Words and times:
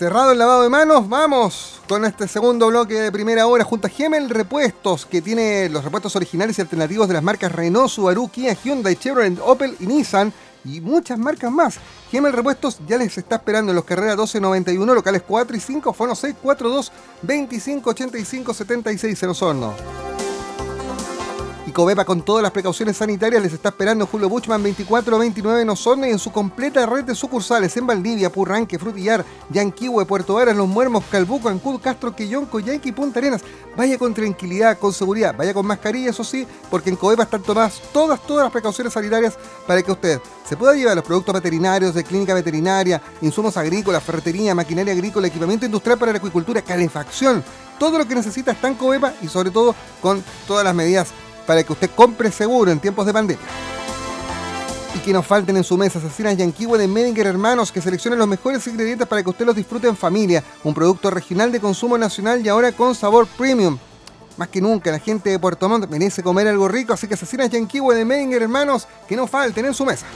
Cerrado 0.00 0.32
el 0.32 0.38
lavado 0.38 0.62
de 0.62 0.70
manos, 0.70 1.10
vamos 1.10 1.78
con 1.86 2.06
este 2.06 2.26
segundo 2.26 2.68
bloque 2.68 2.94
de 2.94 3.12
primera 3.12 3.46
hora 3.46 3.64
junto 3.64 3.86
a 3.86 3.90
Gemel 3.90 4.30
Repuestos, 4.30 5.04
que 5.04 5.20
tiene 5.20 5.68
los 5.68 5.84
repuestos 5.84 6.16
originales 6.16 6.56
y 6.56 6.62
alternativos 6.62 7.06
de 7.06 7.12
las 7.12 7.22
marcas 7.22 7.52
Renault, 7.52 7.90
Subaru, 7.90 8.30
Kia, 8.30 8.54
Hyundai, 8.54 8.96
Chevrolet, 8.96 9.38
Opel 9.44 9.76
y 9.78 9.86
Nissan 9.86 10.32
y 10.64 10.80
muchas 10.80 11.18
marcas 11.18 11.52
más. 11.52 11.78
Gemel 12.10 12.32
Repuestos 12.32 12.80
ya 12.88 12.96
les 12.96 13.18
está 13.18 13.36
esperando 13.36 13.72
en 13.72 13.76
los 13.76 13.84
carreras 13.84 14.16
1291, 14.16 14.94
locales 14.94 15.22
4 15.28 15.54
y 15.54 15.60
5, 15.60 15.92
fono 15.92 16.14
642 16.14 16.92
25 17.20 17.90
85 17.90 18.54
76 18.54 19.22
en. 19.22 19.74
Y 21.70 21.72
Covepa 21.72 22.04
con 22.04 22.22
todas 22.22 22.42
las 22.42 22.50
precauciones 22.50 22.96
sanitarias 22.96 23.40
les 23.40 23.52
está 23.52 23.68
esperando 23.68 24.04
Julio 24.04 24.28
Buchman 24.28 24.60
2429 24.60 25.62
en 25.62 25.70
Osorno 25.70 26.04
y 26.04 26.10
en 26.10 26.18
su 26.18 26.32
completa 26.32 26.84
red 26.84 27.04
de 27.04 27.14
sucursales 27.14 27.76
en 27.76 27.86
Valdivia, 27.86 28.32
Purranque, 28.32 28.76
Frutillar, 28.76 29.24
Yanquihue, 29.50 30.04
Puerto 30.04 30.34
Varas, 30.34 30.56
Los 30.56 30.66
Muermos, 30.66 31.04
Calbuco, 31.08 31.48
Ancud, 31.48 31.80
Castro, 31.80 32.16
Quillón, 32.16 32.46
Coyhaique 32.46 32.88
y 32.88 32.92
Punta 32.92 33.20
Arenas. 33.20 33.42
Vaya 33.76 33.96
con 33.98 34.12
tranquilidad, 34.12 34.80
con 34.80 34.92
seguridad, 34.92 35.32
vaya 35.38 35.54
con 35.54 35.64
mascarilla, 35.64 36.10
eso 36.10 36.24
sí, 36.24 36.44
porque 36.72 36.90
en 36.90 36.96
Covepa 36.96 37.22
están 37.22 37.44
tomadas 37.44 37.80
todas, 37.92 38.20
todas 38.26 38.42
las 38.42 38.52
precauciones 38.52 38.92
sanitarias 38.92 39.38
para 39.64 39.80
que 39.80 39.92
usted 39.92 40.20
se 40.48 40.56
pueda 40.56 40.74
llevar 40.74 40.96
los 40.96 41.04
productos 41.04 41.32
veterinarios 41.34 41.94
de 41.94 42.02
clínica 42.02 42.34
veterinaria, 42.34 43.00
insumos 43.22 43.56
agrícolas, 43.56 44.02
ferretería, 44.02 44.56
maquinaria 44.56 44.92
agrícola, 44.92 45.28
equipamiento 45.28 45.66
industrial 45.66 46.00
para 46.00 46.10
la 46.10 46.18
acuicultura, 46.18 46.62
calefacción. 46.62 47.44
Todo 47.78 47.96
lo 47.96 48.08
que 48.08 48.16
necesita 48.16 48.50
está 48.50 48.66
en 48.66 48.74
Covepa 48.74 49.14
y 49.22 49.28
sobre 49.28 49.52
todo 49.52 49.76
con 50.02 50.22
todas 50.48 50.64
las 50.64 50.74
medidas 50.74 51.14
para 51.50 51.64
que 51.64 51.72
usted 51.72 51.90
compre 51.96 52.30
seguro 52.30 52.70
en 52.70 52.78
tiempos 52.78 53.04
de 53.04 53.12
pandemia. 53.12 53.44
Y 54.94 55.00
que 55.00 55.12
nos 55.12 55.26
falten 55.26 55.56
en 55.56 55.64
su 55.64 55.76
mesa 55.76 55.98
asesinas 55.98 56.36
Yanquiwe 56.36 56.78
de 56.78 56.86
Medinger 56.86 57.26
Hermanos 57.26 57.72
que 57.72 57.80
seleccionen 57.80 58.20
los 58.20 58.28
mejores 58.28 58.64
ingredientes 58.68 59.08
para 59.08 59.20
que 59.20 59.30
usted 59.30 59.44
los 59.44 59.56
disfrute 59.56 59.88
en 59.88 59.96
familia. 59.96 60.44
Un 60.62 60.72
producto 60.74 61.10
regional 61.10 61.50
de 61.50 61.58
consumo 61.58 61.98
nacional 61.98 62.40
y 62.46 62.48
ahora 62.48 62.70
con 62.70 62.94
sabor 62.94 63.26
premium. 63.26 63.78
Más 64.36 64.46
que 64.46 64.60
nunca, 64.60 64.92
la 64.92 65.00
gente 65.00 65.30
de 65.30 65.40
Puerto 65.40 65.68
Montt 65.68 65.90
merece 65.90 66.22
comer 66.22 66.46
algo 66.46 66.68
rico, 66.68 66.92
así 66.92 67.08
que 67.08 67.14
asesinas 67.14 67.50
Yanquiwe 67.50 67.96
de 67.96 68.04
Medinger 68.04 68.42
Hermanos 68.42 68.86
que 69.08 69.16
no 69.16 69.26
falten 69.26 69.66
en 69.66 69.74
su 69.74 69.84
mesa. 69.84 70.06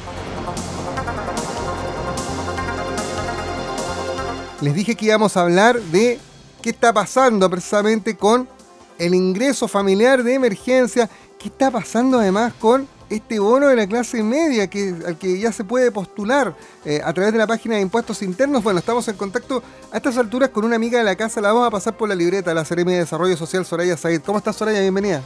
Les 4.60 4.72
dije 4.72 4.94
que 4.94 5.06
íbamos 5.06 5.36
a 5.36 5.40
hablar 5.40 5.80
de 5.80 6.20
qué 6.62 6.70
está 6.70 6.92
pasando 6.92 7.50
precisamente 7.50 8.16
con 8.16 8.48
el 8.98 9.14
ingreso 9.14 9.68
familiar 9.68 10.22
de 10.22 10.34
emergencia 10.34 11.08
¿Qué 11.44 11.50
está 11.50 11.70
pasando 11.70 12.18
además 12.18 12.54
con 12.58 12.88
este 13.10 13.38
bono 13.38 13.68
de 13.68 13.76
la 13.76 13.86
clase 13.86 14.22
media 14.22 14.66
que, 14.66 14.94
al 15.06 15.18
que 15.18 15.38
ya 15.38 15.52
se 15.52 15.62
puede 15.62 15.92
postular 15.92 16.54
eh, 16.86 17.02
a 17.04 17.12
través 17.12 17.34
de 17.34 17.38
la 17.38 17.46
página 17.46 17.74
de 17.74 17.82
impuestos 17.82 18.22
internos? 18.22 18.64
Bueno, 18.64 18.78
estamos 18.78 19.06
en 19.08 19.16
contacto 19.18 19.62
a 19.92 19.98
estas 19.98 20.16
alturas 20.16 20.48
con 20.48 20.64
una 20.64 20.76
amiga 20.76 20.96
de 20.96 21.04
la 21.04 21.16
casa. 21.16 21.42
La 21.42 21.52
vamos 21.52 21.68
a 21.68 21.70
pasar 21.70 21.98
por 21.98 22.08
la 22.08 22.14
libreta, 22.14 22.54
la 22.54 22.64
Seremi 22.64 22.92
de 22.92 23.00
Desarrollo 23.00 23.36
Social, 23.36 23.66
Soraya 23.66 23.94
Said. 23.98 24.22
¿Cómo 24.22 24.38
estás, 24.38 24.56
Soraya? 24.56 24.80
Bienvenida. 24.80 25.20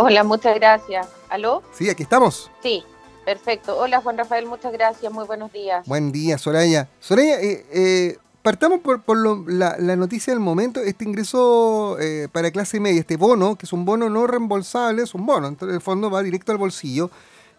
Hola, 0.00 0.22
muchas 0.22 0.54
gracias. 0.54 1.08
¿Aló? 1.28 1.64
Sí, 1.72 1.90
aquí 1.90 2.04
estamos. 2.04 2.48
Sí, 2.62 2.84
perfecto. 3.24 3.76
Hola, 3.76 4.00
Juan 4.00 4.18
Rafael, 4.18 4.46
muchas 4.46 4.72
gracias. 4.72 5.12
Muy 5.12 5.26
buenos 5.26 5.52
días. 5.52 5.84
Buen 5.88 6.12
día, 6.12 6.38
Soraya. 6.38 6.88
Soraya, 7.00 7.40
eh, 7.40 7.66
eh 7.72 8.18
Partamos 8.42 8.80
por, 8.80 9.00
la, 9.48 9.96
noticia 9.96 10.32
del 10.32 10.40
momento, 10.40 10.80
este 10.80 11.04
ingreso 11.04 11.96
eh, 12.00 12.26
para 12.32 12.50
clase 12.50 12.80
media, 12.80 13.00
este 13.00 13.16
bono, 13.16 13.54
que 13.54 13.66
es 13.66 13.72
un 13.72 13.84
bono 13.84 14.10
no 14.10 14.26
reembolsable, 14.26 15.04
es 15.04 15.14
un 15.14 15.24
bono, 15.24 15.46
entonces 15.46 15.76
el 15.76 15.80
fondo 15.80 16.10
va 16.10 16.24
directo 16.24 16.50
al 16.50 16.58
bolsillo, 16.58 17.08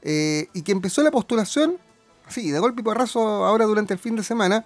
eh, 0.02 0.50
y 0.54 0.62
que 0.62 0.74
empezó 0.74 1.02
la 1.02 1.10
postulación, 1.10 1.78
sí, 2.28 2.52
de 2.52 2.60
golpe 2.60 2.82
y 2.82 2.84
porrazo 2.84 3.46
ahora 3.46 3.64
durante 3.64 3.94
el 3.94 4.00
fin 4.00 4.18
de 4.18 4.24
semana, 4.24 4.66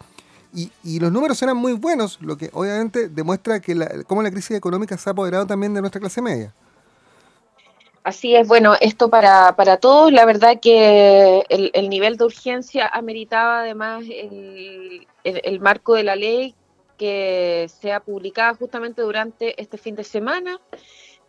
y, 0.55 0.99
los 0.99 1.11
números 1.11 1.39
eran 1.43 1.55
muy 1.55 1.73
buenos, 1.73 2.17
lo 2.19 2.35
que 2.35 2.49
obviamente 2.51 3.09
demuestra 3.09 3.59
que 3.59 3.75
la, 3.75 4.03
cómo 4.07 4.23
la 4.23 4.31
crisis 4.31 4.57
económica 4.57 4.97
se 4.97 5.07
ha 5.07 5.11
apoderado 5.11 5.45
también 5.45 5.75
de 5.75 5.81
nuestra 5.81 6.01
clase 6.01 6.19
media. 6.19 6.51
Así 8.07 8.37
es, 8.37 8.47
bueno, 8.47 8.73
esto 8.79 9.09
para, 9.09 9.53
para 9.57 9.81
todos, 9.81 10.13
la 10.13 10.23
verdad 10.23 10.61
que 10.61 11.43
el, 11.49 11.71
el 11.73 11.89
nivel 11.89 12.15
de 12.15 12.23
urgencia 12.23 12.87
ameritaba 12.87 13.59
además 13.59 14.05
el, 14.09 15.05
el, 15.25 15.59
marco 15.59 15.93
de 15.93 16.03
la 16.03 16.15
ley 16.15 16.55
que 16.97 17.69
sea 17.81 17.99
publicada 17.99 18.53
justamente 18.53 19.01
durante 19.01 19.61
este 19.61 19.77
fin 19.77 19.97
de 19.97 20.05
semana 20.05 20.57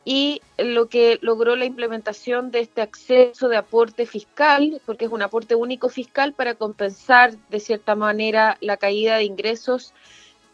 y 0.04 0.40
lo 0.56 0.88
que 0.88 1.18
logró 1.20 1.56
la 1.56 1.64
implementación 1.64 2.52
de 2.52 2.60
este 2.60 2.80
acceso 2.80 3.48
de 3.48 3.56
aporte 3.56 4.06
fiscal, 4.06 4.80
porque 4.86 5.06
es 5.06 5.10
un 5.10 5.22
aporte 5.22 5.56
único 5.56 5.88
fiscal 5.88 6.32
para 6.32 6.54
compensar 6.54 7.36
de 7.50 7.58
cierta 7.58 7.96
manera 7.96 8.56
la 8.60 8.76
caída 8.76 9.16
de 9.16 9.24
ingresos 9.24 9.94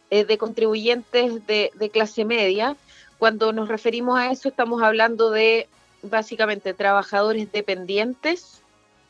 eh, 0.09 0.25
de 0.25 0.39
contribuyentes 0.39 1.47
de, 1.47 1.71
de, 1.75 1.91
clase 1.91 2.25
media. 2.25 2.79
Cuando 3.19 3.53
nos 3.53 3.69
referimos 3.69 4.19
a 4.19 4.33
eso 4.33 4.49
estamos 4.49 4.83
hablando 4.83 5.31
de 5.31 5.69
básicamente 6.11 6.75
trabajadores 6.75 7.51
dependientes, 7.53 8.63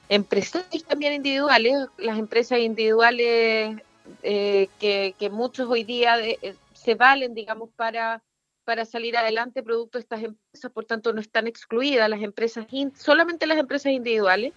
empresarios 0.09 0.85
también 0.85 1.15
individuales, 1.15 1.89
las 1.99 2.19
empresas 2.19 2.59
individuales 2.59 3.83
eh, 4.23 4.69
que, 4.79 5.31
muchos 5.31 5.69
hoy 5.69 5.85
día 5.85 6.21
eh, 6.21 6.55
se 6.73 6.95
valen, 6.95 7.35
digamos, 7.35 7.71
para, 7.77 8.23
para 8.65 8.85
salir 8.85 9.17
adelante 9.17 9.63
producto 9.63 9.99
de 9.99 10.03
estas 10.03 10.23
empresas, 10.23 10.71
por 10.73 10.85
tanto 10.85 11.13
no 11.13 11.21
están 11.21 11.47
excluidas 11.47 12.09
las 12.09 12.23
empresas, 12.23 12.67
solamente 12.97 13.47
las 13.47 13.59
empresas 13.59 13.93
individuales, 13.93 14.53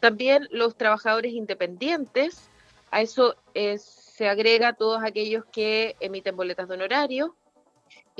también 0.00 0.48
los 0.50 0.76
trabajadores 0.76 1.32
independientes, 1.32 2.48
a 2.90 3.02
eso 3.02 3.36
se 3.54 4.28
agrega 4.28 4.72
todos 4.72 5.02
aquellos 5.04 5.44
que 5.52 5.94
emiten 6.00 6.36
boletas 6.36 6.68
de 6.68 6.74
honorario 6.74 7.36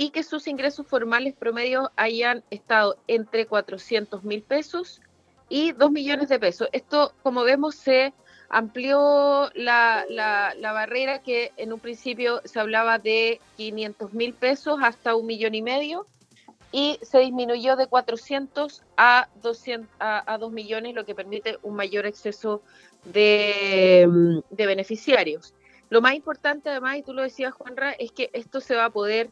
y 0.00 0.08
que 0.08 0.22
sus 0.22 0.48
ingresos 0.48 0.86
formales 0.86 1.34
promedios 1.34 1.90
hayan 1.94 2.42
estado 2.48 2.96
entre 3.06 3.44
400 3.44 4.24
mil 4.24 4.40
pesos 4.40 5.02
y 5.50 5.72
2 5.72 5.90
millones 5.90 6.30
de 6.30 6.38
pesos. 6.38 6.70
Esto, 6.72 7.12
como 7.22 7.44
vemos, 7.44 7.74
se 7.74 8.14
amplió 8.48 9.50
la, 9.54 10.06
la, 10.08 10.72
barrera 10.72 11.18
que 11.18 11.52
en 11.58 11.74
un 11.74 11.80
principio 11.80 12.40
se 12.46 12.58
hablaba 12.58 12.98
de 12.98 13.42
500 13.58 14.14
mil 14.14 14.32
pesos 14.32 14.78
hasta 14.82 15.14
un 15.14 15.26
millón 15.26 15.54
y 15.54 15.60
medio 15.60 16.06
y 16.72 16.98
se 17.02 17.18
disminuyó 17.18 17.76
de 17.76 17.86
400 17.86 18.82
a, 18.96 19.28
200, 19.42 19.86
a, 19.98 20.38
2 20.40 20.50
millones, 20.50 20.94
lo 20.94 21.04
que 21.04 21.14
permite 21.14 21.58
un 21.62 21.76
mayor 21.76 22.06
exceso 22.06 22.62
de, 23.04 24.40
de, 24.48 24.66
beneficiarios. 24.66 25.52
Lo 25.90 26.00
más 26.00 26.14
importante 26.14 26.70
además, 26.70 26.96
y 26.96 27.02
tú 27.02 27.12
lo 27.12 27.20
decías 27.20 27.52
Juanra, 27.52 27.92
es 27.92 28.12
que 28.12 28.30
esto 28.32 28.62
se 28.62 28.76
va 28.76 28.86
a 28.86 28.90
poder 28.90 29.28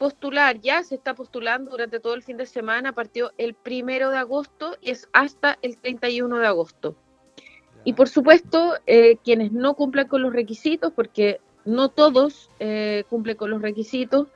postular, 0.00 0.58
ya 0.62 0.82
se 0.82 0.94
está 0.94 1.14
postulando 1.14 1.72
durante 1.72 2.00
todo 2.00 2.14
el 2.14 2.22
fin 2.22 2.38
de 2.38 2.46
semana, 2.46 2.94
partió 2.94 3.32
el 3.36 3.52
primero 3.52 4.08
de 4.08 4.16
agosto 4.16 4.78
y 4.80 4.92
es 4.92 5.10
hasta 5.12 5.58
el 5.60 5.76
31 5.76 6.38
de 6.38 6.46
agosto. 6.46 6.96
Y 7.84 7.92
por 7.92 8.08
supuesto, 8.08 8.76
eh, 8.86 9.18
quienes 9.22 9.52
no 9.52 9.74
cumplan 9.74 10.08
con 10.08 10.22
los 10.22 10.32
requisitos, 10.32 10.90
porque 10.94 11.42
no 11.66 11.90
todos 11.90 12.48
eh, 12.60 13.04
cumplen 13.10 13.36
con 13.36 13.50
los 13.50 13.60
requisitos, 13.60 14.28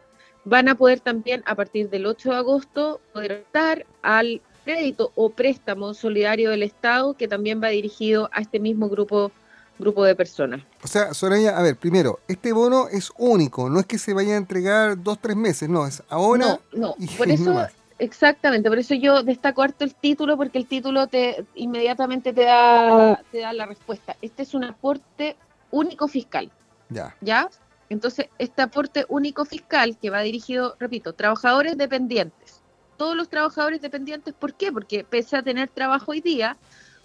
van 0.45 0.69
a 0.69 0.75
poder 0.75 1.01
también 1.01 1.43
a 1.47 1.55
partir 1.55 1.89
del 1.89 2.05
8 2.05 2.33
de 2.33 2.37
agosto 2.37 3.01
poder 3.15 3.33
optar 3.47 3.87
al 4.03 4.43
crédito 4.67 5.13
o 5.15 5.31
préstamo 5.31 5.95
solidario 5.95 6.51
del 6.51 6.63
Estado 6.63 7.15
que 7.15 7.27
también 7.27 7.63
va 7.63 7.69
dirigido 7.69 8.29
a 8.33 8.43
este 8.43 8.61
mismo 8.61 8.91
grupo 8.91 9.33
grupo 9.79 10.05
de 10.05 10.15
personas. 10.15 10.62
O 10.83 10.89
sea, 10.89 11.15
Soraya, 11.15 11.59
a 11.59 11.62
ver, 11.62 11.77
primero, 11.77 12.21
este 12.29 12.53
bono 12.53 12.89
es 12.89 13.12
único, 13.19 13.69
no 13.69 13.81
es 13.81 13.87
que 13.87 13.99
se 13.99 14.12
vaya 14.12 14.35
a 14.35 14.37
entregar 14.37 15.03
dos, 15.03 15.19
tres 15.21 15.37
meses, 15.37 15.69
no, 15.69 15.87
es 15.87 16.03
ahora. 16.09 16.61
No, 16.73 16.95
no, 16.97 17.17
por 17.17 17.29
eso 17.31 17.67
Exactamente, 17.99 18.69
por 18.69 18.79
eso 18.79 18.95
yo 18.95 19.23
destaco 19.23 19.63
harto 19.63 19.84
el 19.84 19.95
título, 19.95 20.37
porque 20.37 20.59
el 20.59 20.67
título 20.67 21.07
te 21.07 21.47
inmediatamente 21.55 22.33
te 22.33 22.45
da, 22.45 23.22
te 23.31 23.39
da 23.39 23.53
la 23.53 23.66
respuesta. 23.66 24.16
Este 24.21 24.43
es 24.43 24.53
un 24.53 24.65
aporte 24.65 25.37
único 25.71 26.09
fiscal. 26.09 26.51
Ya. 26.89 27.15
¿Ya? 27.21 27.48
Entonces, 27.89 28.28
este 28.39 28.63
aporte 28.63 29.07
único 29.09 29.45
fiscal 29.45 29.97
que 29.97 30.10
va 30.10 30.21
dirigido, 30.22 30.75
repito, 30.81 31.13
trabajadores 31.13 31.78
dependientes. 31.78 32.63
Todos 32.97 33.16
los 33.16 33.28
trabajadores 33.28 33.81
dependientes, 33.81 34.34
¿por 34.34 34.54
qué? 34.54 34.72
Porque 34.72 35.04
pese 35.04 35.37
a 35.37 35.43
tener 35.43 35.69
trabajo 35.69 36.10
hoy 36.10 36.21
día, 36.21 36.57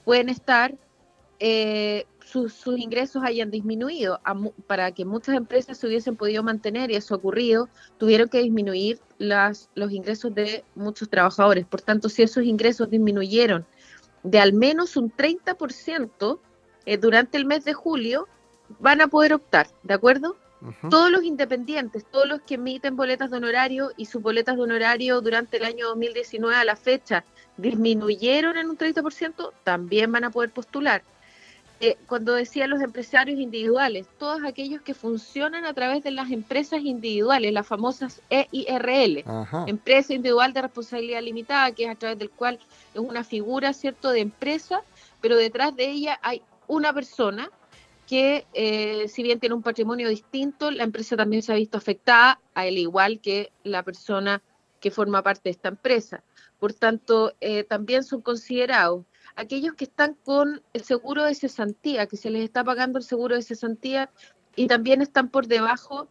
pueden 0.05 0.29
estar 0.29 0.73
eh, 1.39 2.05
sus, 2.25 2.67
ingresos 2.67 3.23
hayan 3.23 3.49
disminuido. 3.49 4.19
para 4.67 4.91
que 4.91 5.05
muchas 5.05 5.35
empresas 5.35 5.77
se 5.77 5.87
hubiesen 5.87 6.15
podido 6.15 6.43
mantener, 6.43 6.91
y 6.91 6.95
eso 6.95 7.15
ha 7.15 7.17
ocurrido, 7.17 7.69
tuvieron 7.97 8.29
que 8.29 8.41
disminuir 8.41 8.99
las, 9.17 9.69
los 9.75 9.91
ingresos 9.91 10.33
de 10.35 10.63
muchos 10.75 11.09
trabajadores. 11.09 11.65
Por 11.65 11.81
tanto, 11.81 12.09
si 12.09 12.23
esos 12.23 12.43
ingresos 12.43 12.89
disminuyeron 12.89 13.65
de 14.23 14.39
al 14.39 14.53
menos 14.53 14.97
un 14.97 15.11
30% 15.11 16.39
eh, 16.85 16.97
durante 16.97 17.37
el 17.37 17.45
mes 17.45 17.63
de 17.65 17.73
julio, 17.73 18.27
van 18.79 19.01
a 19.01 19.07
poder 19.07 19.33
optar, 19.33 19.67
¿de 19.83 19.93
acuerdo? 19.93 20.37
Todos 20.89 21.09
los 21.09 21.23
independientes, 21.23 22.05
todos 22.11 22.27
los 22.27 22.41
que 22.41 22.55
emiten 22.55 22.97
boletas 22.97 23.31
de 23.31 23.37
honorario 23.37 23.91
y 23.95 24.07
sus 24.07 24.21
boletas 24.21 24.57
de 24.57 24.63
honorario 24.63 25.21
durante 25.21 25.55
el 25.55 25.63
año 25.63 25.87
2019 25.87 26.53
a 26.53 26.65
la 26.65 26.75
fecha 26.75 27.23
disminuyeron 27.55 28.57
en 28.57 28.69
un 28.69 28.77
30%, 28.77 29.53
también 29.63 30.11
van 30.11 30.25
a 30.25 30.31
poder 30.31 30.51
postular. 30.51 31.01
Eh, 31.81 31.97
cuando 32.07 32.33
decía 32.33 32.67
los 32.67 32.81
empresarios 32.81 33.39
individuales, 33.39 34.05
todos 34.17 34.43
aquellos 34.43 34.81
que 34.81 34.93
funcionan 34.93 35.63
a 35.63 35.73
través 35.73 36.03
de 36.03 36.11
las 36.11 36.29
empresas 36.29 36.81
individuales, 36.81 37.53
las 37.53 37.65
famosas 37.65 38.21
EIRL, 38.29 39.23
Empresa 39.65 40.13
Individual 40.13 40.51
de 40.51 40.61
Responsabilidad 40.61 41.21
Limitada, 41.21 41.71
que 41.71 41.85
es 41.85 41.89
a 41.89 41.95
través 41.95 42.19
del 42.19 42.29
cual 42.31 42.59
es 42.93 42.99
una 42.99 43.23
figura, 43.23 43.71
¿cierto?, 43.71 44.11
de 44.11 44.19
empresa, 44.19 44.81
pero 45.21 45.37
detrás 45.37 45.73
de 45.75 45.89
ella 45.89 46.19
hay 46.21 46.41
una 46.67 46.93
persona 46.93 47.49
que, 48.07 48.45
eh, 48.53 49.07
si 49.07 49.23
bien 49.23 49.39
tiene 49.39 49.55
un 49.55 49.61
patrimonio 49.61 50.09
distinto, 50.09 50.71
la 50.71 50.83
empresa 50.83 51.15
también 51.15 51.43
se 51.43 51.53
ha 51.53 51.55
visto 51.55 51.77
afectada, 51.77 52.41
al 52.55 52.77
igual 52.77 53.21
que 53.21 53.51
la 53.63 53.83
persona 53.83 54.41
que 54.81 54.91
forma 54.91 55.21
parte 55.21 55.43
de 55.45 55.51
esta 55.51 55.69
empresa. 55.69 56.23
Por 56.59 56.73
tanto, 56.73 57.33
eh, 57.39 57.63
también 57.63 58.03
son 58.03 58.21
considerados 58.21 59.05
aquellos 59.39 59.73
que 59.73 59.85
están 59.85 60.15
con 60.25 60.61
el 60.73 60.83
seguro 60.83 61.23
de 61.23 61.33
cesantía, 61.33 62.07
que 62.07 62.17
se 62.17 62.29
les 62.29 62.43
está 62.43 62.63
pagando 62.63 62.99
el 62.99 63.05
seguro 63.05 63.35
de 63.35 63.41
cesantía 63.41 64.11
y 64.55 64.67
también 64.67 65.01
están 65.01 65.29
por 65.29 65.47
debajo 65.47 66.09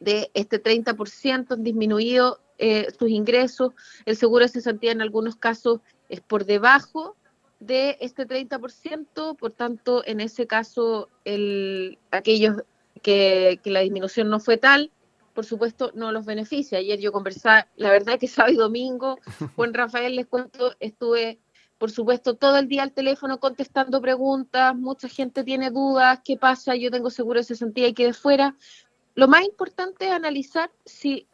de 0.00 0.30
este 0.34 0.60
30%, 0.62 1.52
han 1.52 1.62
disminuido 1.62 2.40
eh, 2.58 2.88
sus 2.98 3.10
ingresos. 3.10 3.74
El 4.06 4.16
seguro 4.16 4.44
de 4.44 4.48
cesantía 4.48 4.90
en 4.90 5.02
algunos 5.02 5.36
casos 5.36 5.80
es 6.08 6.20
por 6.20 6.46
debajo 6.46 7.16
de 7.60 7.96
este 8.00 8.26
30%, 8.26 9.36
por 9.36 9.52
tanto, 9.52 10.02
en 10.04 10.18
ese 10.20 10.48
caso, 10.48 11.08
el, 11.24 11.98
aquellos 12.10 12.62
que, 13.02 13.60
que 13.62 13.70
la 13.70 13.80
disminución 13.80 14.28
no 14.30 14.40
fue 14.40 14.56
tal, 14.56 14.90
por 15.32 15.44
supuesto, 15.44 15.92
no 15.94 16.10
los 16.10 16.26
beneficia. 16.26 16.78
Ayer 16.78 16.98
yo 16.98 17.12
conversaba, 17.12 17.68
la 17.76 17.90
verdad 17.90 18.18
que 18.18 18.26
sábado 18.26 18.52
y 18.52 18.56
domingo, 18.56 19.20
Juan 19.54 19.74
Rafael, 19.74 20.16
les 20.16 20.26
cuento, 20.26 20.74
estuve 20.80 21.38
por 21.78 21.92
supuesto, 21.92 22.34
todo 22.34 22.58
el 22.58 22.66
día 22.66 22.82
al 22.82 22.92
teléfono 22.92 23.38
contestando 23.38 24.00
preguntas, 24.00 24.74
mucha 24.74 25.08
gente 25.08 25.44
tiene 25.44 25.70
dudas, 25.70 26.20
¿qué 26.24 26.36
pasa? 26.36 26.74
Yo 26.74 26.90
tengo 26.90 27.08
seguro 27.08 27.38
de 27.38 27.44
cesantía 27.44 27.86
y 27.86 27.94
quedé 27.94 28.12
fuera. 28.12 28.56
Lo 29.14 29.28
más 29.28 29.44
importante 29.44 30.06
es 30.06 30.12
analizar 30.12 30.70
si 30.84 31.26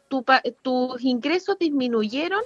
tus 0.61 1.03
ingresos 1.03 1.57
disminuyeron 1.59 2.41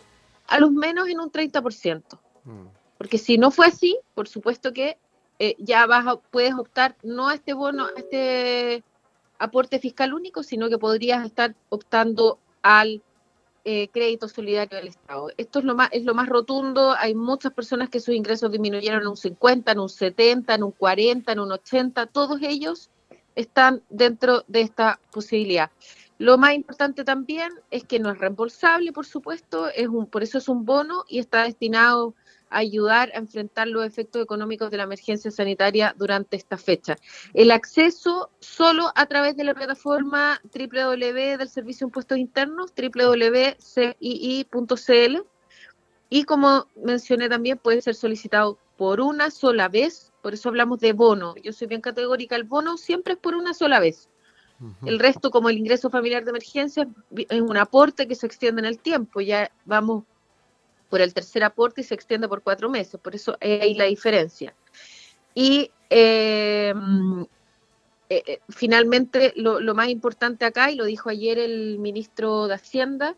a 0.47 0.59
lo 0.59 0.71
menos 0.71 1.09
en 1.09 1.19
un 1.19 1.29
30%. 1.29 2.03
Mm. 2.45 2.67
Porque 2.97 3.17
si 3.17 3.37
no 3.37 3.51
fue 3.51 3.67
así, 3.67 3.99
por 4.15 4.27
supuesto 4.27 4.73
que 4.73 4.97
eh, 5.37 5.55
ya 5.59 5.85
vas 5.85 6.05
puedes 6.31 6.53
optar 6.53 6.95
no 7.03 7.29
a 7.29 7.35
este 7.35 7.53
bono, 7.53 7.85
a 7.85 7.91
este 7.97 8.83
aporte 9.37 9.79
fiscal 9.79 10.13
único, 10.13 10.43
sino 10.43 10.69
que 10.69 10.77
podrías 10.77 11.25
estar 11.25 11.55
optando 11.69 12.39
al 12.61 13.01
eh, 13.65 13.89
crédito 13.89 14.27
solidario 14.27 14.77
del 14.77 14.87
Estado. 14.87 15.29
Esto 15.37 15.59
es 15.59 15.65
lo, 15.65 15.75
más, 15.75 15.89
es 15.91 16.05
lo 16.05 16.15
más 16.15 16.29
rotundo. 16.29 16.95
Hay 16.97 17.15
muchas 17.15 17.53
personas 17.53 17.89
que 17.89 17.99
sus 17.99 18.15
ingresos 18.15 18.51
disminuyeron 18.51 19.01
en 19.01 19.07
un 19.07 19.17
50, 19.17 19.71
en 19.71 19.79
un 19.79 19.89
70, 19.89 20.55
en 20.55 20.63
un 20.63 20.71
40, 20.71 21.31
en 21.31 21.39
un 21.39 21.51
80. 21.51 22.05
Todos 22.07 22.41
ellos 22.41 22.89
están 23.35 23.81
dentro 23.89 24.43
de 24.47 24.61
esta 24.61 24.99
posibilidad. 25.11 25.71
Lo 26.17 26.37
más 26.37 26.53
importante 26.53 27.05
también 27.05 27.49
es 27.71 27.85
que 27.85 27.99
no 27.99 28.11
es 28.11 28.17
reembolsable, 28.17 28.91
por 28.91 29.05
supuesto, 29.05 29.69
es 29.69 29.87
un, 29.87 30.05
por 30.05 30.21
eso 30.21 30.37
es 30.37 30.49
un 30.49 30.65
bono 30.65 31.05
y 31.07 31.19
está 31.19 31.43
destinado 31.43 32.13
ayudar 32.49 33.11
a 33.13 33.17
enfrentar 33.17 33.67
los 33.67 33.85
efectos 33.85 34.21
económicos 34.21 34.71
de 34.71 34.77
la 34.77 34.83
emergencia 34.83 35.31
sanitaria 35.31 35.93
durante 35.97 36.37
esta 36.37 36.57
fecha. 36.57 36.95
El 37.33 37.51
acceso 37.51 38.29
solo 38.39 38.91
a 38.95 39.05
través 39.05 39.35
de 39.35 39.43
la 39.43 39.53
plataforma 39.53 40.41
www 40.43 41.37
del 41.37 41.49
Servicio 41.49 41.85
de 41.85 41.89
Impuestos 41.89 42.17
Internos, 42.17 42.73
www.cii.cl, 42.75 43.97
y 46.09 46.23
como 46.23 46.67
mencioné 46.83 47.29
también 47.29 47.57
puede 47.57 47.81
ser 47.81 47.95
solicitado 47.95 48.57
por 48.77 48.99
una 49.01 49.29
sola 49.29 49.67
vez, 49.67 50.11
por 50.21 50.33
eso 50.33 50.49
hablamos 50.49 50.79
de 50.79 50.93
bono. 50.93 51.35
Yo 51.43 51.53
soy 51.53 51.67
bien 51.67 51.81
categórica, 51.81 52.35
el 52.35 52.45
bono 52.45 52.77
siempre 52.77 53.13
es 53.13 53.19
por 53.19 53.35
una 53.35 53.53
sola 53.53 53.79
vez. 53.79 54.09
El 54.85 54.99
resto, 54.99 55.31
como 55.31 55.49
el 55.49 55.57
ingreso 55.57 55.89
familiar 55.89 56.25
de 56.25 56.31
emergencia, 56.31 56.85
es 57.15 57.41
un 57.41 57.55
aporte 57.55 58.07
que 58.07 58.15
se 58.15 58.25
extiende 58.25 58.59
en 58.59 58.65
el 58.65 58.77
tiempo. 58.77 59.21
Ya 59.21 59.51
vamos 59.63 60.03
por 60.89 61.01
el 61.01 61.13
tercer 61.13 61.43
aporte 61.43 61.81
y 61.81 61.83
se 61.83 61.93
extiende 61.93 62.27
por 62.27 62.41
cuatro 62.41 62.69
meses, 62.69 62.99
por 63.01 63.15
eso 63.15 63.37
hay 63.39 63.75
la 63.75 63.85
diferencia. 63.85 64.53
Y 65.33 65.71
eh, 65.89 66.73
eh, 68.09 68.23
eh, 68.25 68.39
finalmente 68.49 69.33
lo, 69.35 69.61
más 69.75 69.89
importante 69.89 70.45
acá, 70.45 70.71
y 70.71 70.75
lo 70.75 70.85
dijo 70.85 71.09
ayer 71.09 71.37
el 71.37 71.77
ministro 71.79 72.47
de 72.47 72.55
Hacienda, 72.55 73.15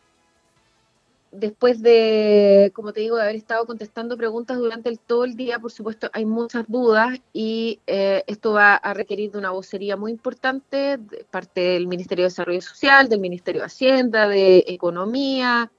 después 1.32 1.82
de, 1.82 2.74
como 2.76 2.92
te 2.92 3.00
digo, 3.00 3.16
de 3.16 3.24
haber 3.24 3.38
estado 3.38 3.66
contestando 3.66 4.18
preguntas 4.18 4.58
durante 4.58 4.94
todo 4.98 5.24
el 5.24 5.38
día, 5.38 5.60
por 5.60 5.72
supuesto, 5.72 6.10
hay 6.12 6.26
muchas 6.26 6.66
dudas 6.68 7.22
y 7.32 7.80
esto 7.88 8.52
va 8.52 8.76
a 8.76 8.94
requerir 8.94 9.32
de 9.32 9.38
una 9.38 9.52
vocería 9.52 9.96
muy 9.96 10.12
importante 10.12 10.98
de 10.98 11.26
parte 11.32 11.62
del 11.62 11.88
Ministerio 11.88 12.24
de 12.24 12.32
Desarrollo 12.32 12.62
Social, 12.62 13.08
del 13.08 13.22
Ministerio 13.22 13.62
de 13.62 13.68
Hacienda, 13.68 14.28
de 14.28 14.66
Economía, 14.68 15.72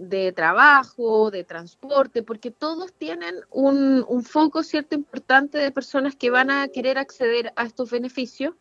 de 0.00 0.32
trabajo, 0.32 1.30
de 1.30 1.44
transporte, 1.44 2.22
porque 2.22 2.50
todos 2.50 2.92
tienen 2.94 3.34
un, 3.50 4.04
foco 4.24 4.62
cierto 4.62 4.94
importante 4.94 5.58
de 5.58 5.70
personas 5.70 6.16
que 6.16 6.30
van 6.30 6.50
a 6.50 6.68
querer 6.68 6.96
acceder 6.96 7.52
a 7.54 7.64
estos 7.64 7.90
beneficios 7.90 8.54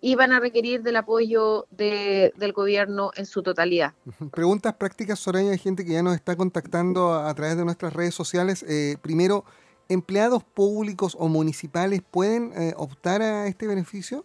y 0.00 0.16
van 0.16 0.32
a 0.32 0.40
requerir 0.40 0.82
del 0.82 0.96
apoyo 0.96 1.66
del 1.70 2.52
gobierno 2.52 3.12
en 3.14 3.26
su 3.26 3.42
totalidad. 3.42 3.94
Preguntas 4.32 4.74
prácticas, 4.74 5.20
Soraya, 5.20 5.52
hay 5.52 5.58
gente 5.58 5.84
que 5.84 5.92
ya 5.92 6.02
nos 6.02 6.16
está 6.16 6.34
contactando 6.36 7.14
a, 7.14 7.32
través 7.34 7.56
de 7.56 7.64
nuestras 7.64 7.92
redes 7.92 8.14
sociales. 8.14 8.64
Eh, 8.68 8.96
primero, 9.00 9.44
¿empleados 9.88 10.42
públicos 10.42 11.16
o 11.18 11.28
municipales 11.28 12.02
pueden 12.10 12.52
eh, 12.56 12.74
optar 12.76 13.22
a 13.22 13.46
este 13.46 13.68
beneficio? 13.68 14.24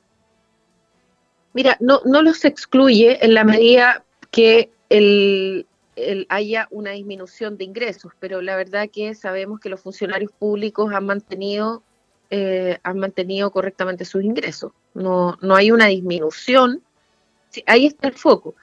Mira, 1.53 1.77
no, 1.79 2.01
no 2.05 2.23
los 2.23 2.43
excluye 2.43 3.23
en 3.23 3.35
la 3.35 3.43
medida 3.43 4.03
que 4.31 4.71
el, 4.89 5.67
haya 6.29 6.67
una 6.71 6.91
disminución 6.91 7.57
de 7.57 7.63
ingresos, 7.63 8.11
pero 8.19 8.41
la 8.41 8.55
verdad 8.55 8.89
que 8.91 9.15
sabemos 9.15 9.59
que 9.59 9.69
los 9.69 9.79
funcionarios 9.79 10.31
públicos 10.31 10.93
han 10.93 11.05
mantenido, 11.05 11.83
eh, 12.29 12.79
han 12.83 12.99
mantenido 12.99 13.51
correctamente 13.51 14.05
sus 14.05 14.23
ingresos. 14.23 14.71
No, 14.93 15.37
no 15.41 15.55
hay 15.55 15.71
una 15.71 15.87
disminución. 15.87 16.81
ahí 17.65 17.85
está 17.85 18.07
el 18.07 18.15
foco. 18.15 18.55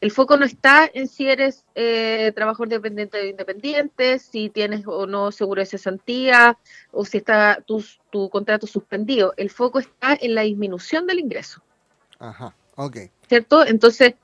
El 0.00 0.10
foco 0.10 0.36
no 0.36 0.44
está 0.44 0.88
en 0.92 1.08
si 1.08 1.28
eres 1.28 1.64
eh, 1.74 2.30
trabajador 2.34 2.68
dependiente 2.68 3.18
o 3.18 3.24
independiente, 3.24 4.18
si 4.18 4.50
tienes 4.50 4.86
o 4.86 5.06
no 5.06 5.32
seguro 5.32 5.60
de 5.60 5.66
cesantía 5.66 6.58
o 6.92 7.04
si 7.04 7.18
está 7.18 7.62
tu, 7.66 7.82
tu 8.10 8.28
contrato 8.28 8.66
suspendido. 8.66 9.32
El 9.36 9.50
foco 9.50 9.78
está 9.78 10.16
en 10.20 10.34
la 10.34 10.42
disminución 10.42 11.06
del 11.06 11.20
ingreso. 11.20 11.62
Ajá, 12.18 12.54
ok. 12.76 12.98
¿Cierto? 13.28 13.66
Entonces, 13.66 14.14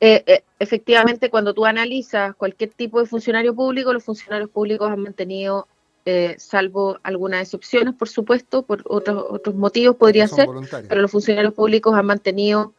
eh, 0.00 0.22
eh, 0.26 0.44
efectivamente, 0.62 1.30
cuando 1.30 1.54
tú 1.54 1.66
analizas 1.66 2.34
cualquier 2.36 2.70
tipo 2.70 3.00
de 3.00 3.06
funcionario 3.06 3.54
público, 3.54 3.92
los 3.92 4.04
funcionarios 4.04 4.50
públicos 4.50 4.90
han 4.90 5.00
mantenido, 5.00 5.68
eh, 6.04 6.34
salvo 6.38 6.98
algunas 7.02 7.42
excepciones, 7.42 7.94
por 7.94 8.08
supuesto, 8.08 8.62
por 8.62 8.82
otros, 8.86 9.24
otros 9.28 9.54
motivos 9.54 9.96
podría 9.96 10.28
ser, 10.28 10.48
pero 10.88 11.00
los 11.00 11.10
funcionarios 11.10 11.54
públicos 11.54 11.94
han 11.94 12.06
mantenido 12.06 12.72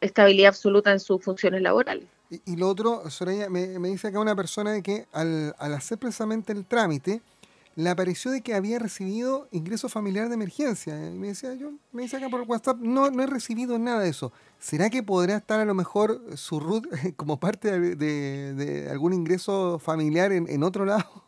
estabilidad 0.00 0.48
absoluta 0.48 0.92
en 0.92 1.00
sus 1.00 1.22
funciones 1.22 1.62
laborales. 1.62 2.04
Y, 2.44 2.56
lo 2.56 2.68
otro, 2.68 3.08
Soraya, 3.08 3.48
me, 3.48 3.78
me, 3.78 3.88
dice 3.88 4.08
acá 4.08 4.20
una 4.20 4.36
persona 4.36 4.72
de 4.72 4.82
que 4.82 5.06
al, 5.12 5.54
al 5.58 5.72
hacer 5.72 5.96
precisamente 5.96 6.52
el 6.52 6.66
trámite, 6.66 7.22
le 7.78 7.90
apareció 7.90 8.32
de 8.32 8.42
que 8.42 8.54
había 8.54 8.80
recibido 8.80 9.46
ingreso 9.52 9.88
familiar 9.88 10.26
de 10.26 10.34
emergencia. 10.34 10.96
Y 10.96 11.16
me 11.16 11.28
decía, 11.28 11.54
yo 11.54 11.74
me 11.92 12.02
dice 12.02 12.16
acá 12.16 12.28
por 12.28 12.40
WhatsApp, 12.40 12.78
no, 12.80 13.08
no 13.12 13.22
he 13.22 13.26
recibido 13.28 13.78
nada 13.78 14.00
de 14.00 14.08
eso. 14.08 14.32
¿Será 14.58 14.90
que 14.90 15.04
podría 15.04 15.36
estar 15.36 15.60
a 15.60 15.64
lo 15.64 15.74
mejor 15.74 16.20
su 16.34 16.58
RUT 16.58 16.88
como 17.16 17.38
parte 17.38 17.94
de, 17.94 18.88
algún 18.90 19.12
ingreso 19.12 19.78
familiar 19.78 20.32
en, 20.32 20.62
otro 20.64 20.84
lado? 20.86 21.22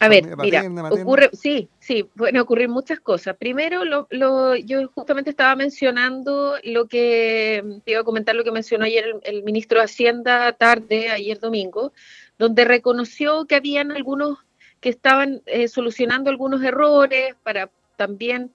A 0.00 0.08
ver, 0.08 0.36
mira, 0.36 0.62
ocurre, 0.90 1.30
sí, 1.32 1.70
sí, 1.78 2.04
pueden 2.04 2.36
ocurrir 2.36 2.68
muchas 2.68 3.00
cosas. 3.00 3.36
Primero, 3.38 3.86
lo, 3.86 4.06
lo, 4.10 4.56
yo 4.56 4.86
justamente 4.94 5.30
estaba 5.30 5.56
mencionando 5.56 6.56
lo 6.62 6.88
que, 6.88 7.80
te 7.86 7.92
iba 7.92 8.00
a 8.00 8.04
comentar 8.04 8.34
lo 8.34 8.44
que 8.44 8.52
mencionó 8.52 8.84
ayer 8.84 9.06
el, 9.06 9.36
el 9.36 9.42
ministro 9.44 9.78
de 9.78 9.86
Hacienda 9.86 10.52
tarde, 10.52 11.08
ayer 11.08 11.40
domingo, 11.40 11.94
donde 12.38 12.66
reconoció 12.66 13.46
que 13.46 13.54
habían 13.54 13.92
algunos 13.92 14.40
que 14.80 14.88
estaban 14.88 15.42
eh, 15.46 15.68
solucionando 15.68 16.30
algunos 16.30 16.62
errores 16.62 17.34
para 17.42 17.70
también 17.96 18.50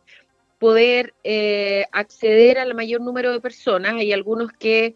poder 0.60 1.14
eh, 1.24 1.86
acceder 1.92 2.58
al 2.58 2.74
mayor 2.74 3.02
número 3.02 3.32
de 3.32 3.40
personas. 3.40 3.94
Hay 3.94 4.12
algunos 4.12 4.52
que 4.52 4.96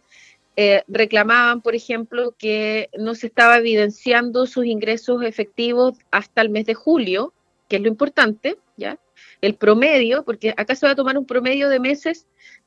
eh, 0.56 0.84
reclamaban, 0.88 1.62
por 1.62 1.76
ejemplo, 1.76 2.34
que 2.38 2.90
no 2.98 3.14
se 3.14 3.28
estaba 3.28 3.58
evidenciando 3.58 4.48
sus 4.48 4.66
ingresos 4.66 5.24
efectivos 5.24 5.98
hasta 6.12 6.42
el 6.42 6.50
mes 6.50 6.66
de 6.66 6.74
julio, 6.74 7.34
que 7.68 7.76
es 7.76 7.82
lo 7.82 7.88
importante, 7.88 8.58
¿ya? 8.76 8.98
El 9.42 9.56
promedio, 9.56 10.24
porque 10.24 10.54
acá 10.58 10.76
se 10.76 10.86
va 10.86 10.94
a 10.94 10.96
tomar 10.96 11.18
un 11.18 11.26
promedio 11.26 11.70
de 11.70 11.80
meses 11.80 12.26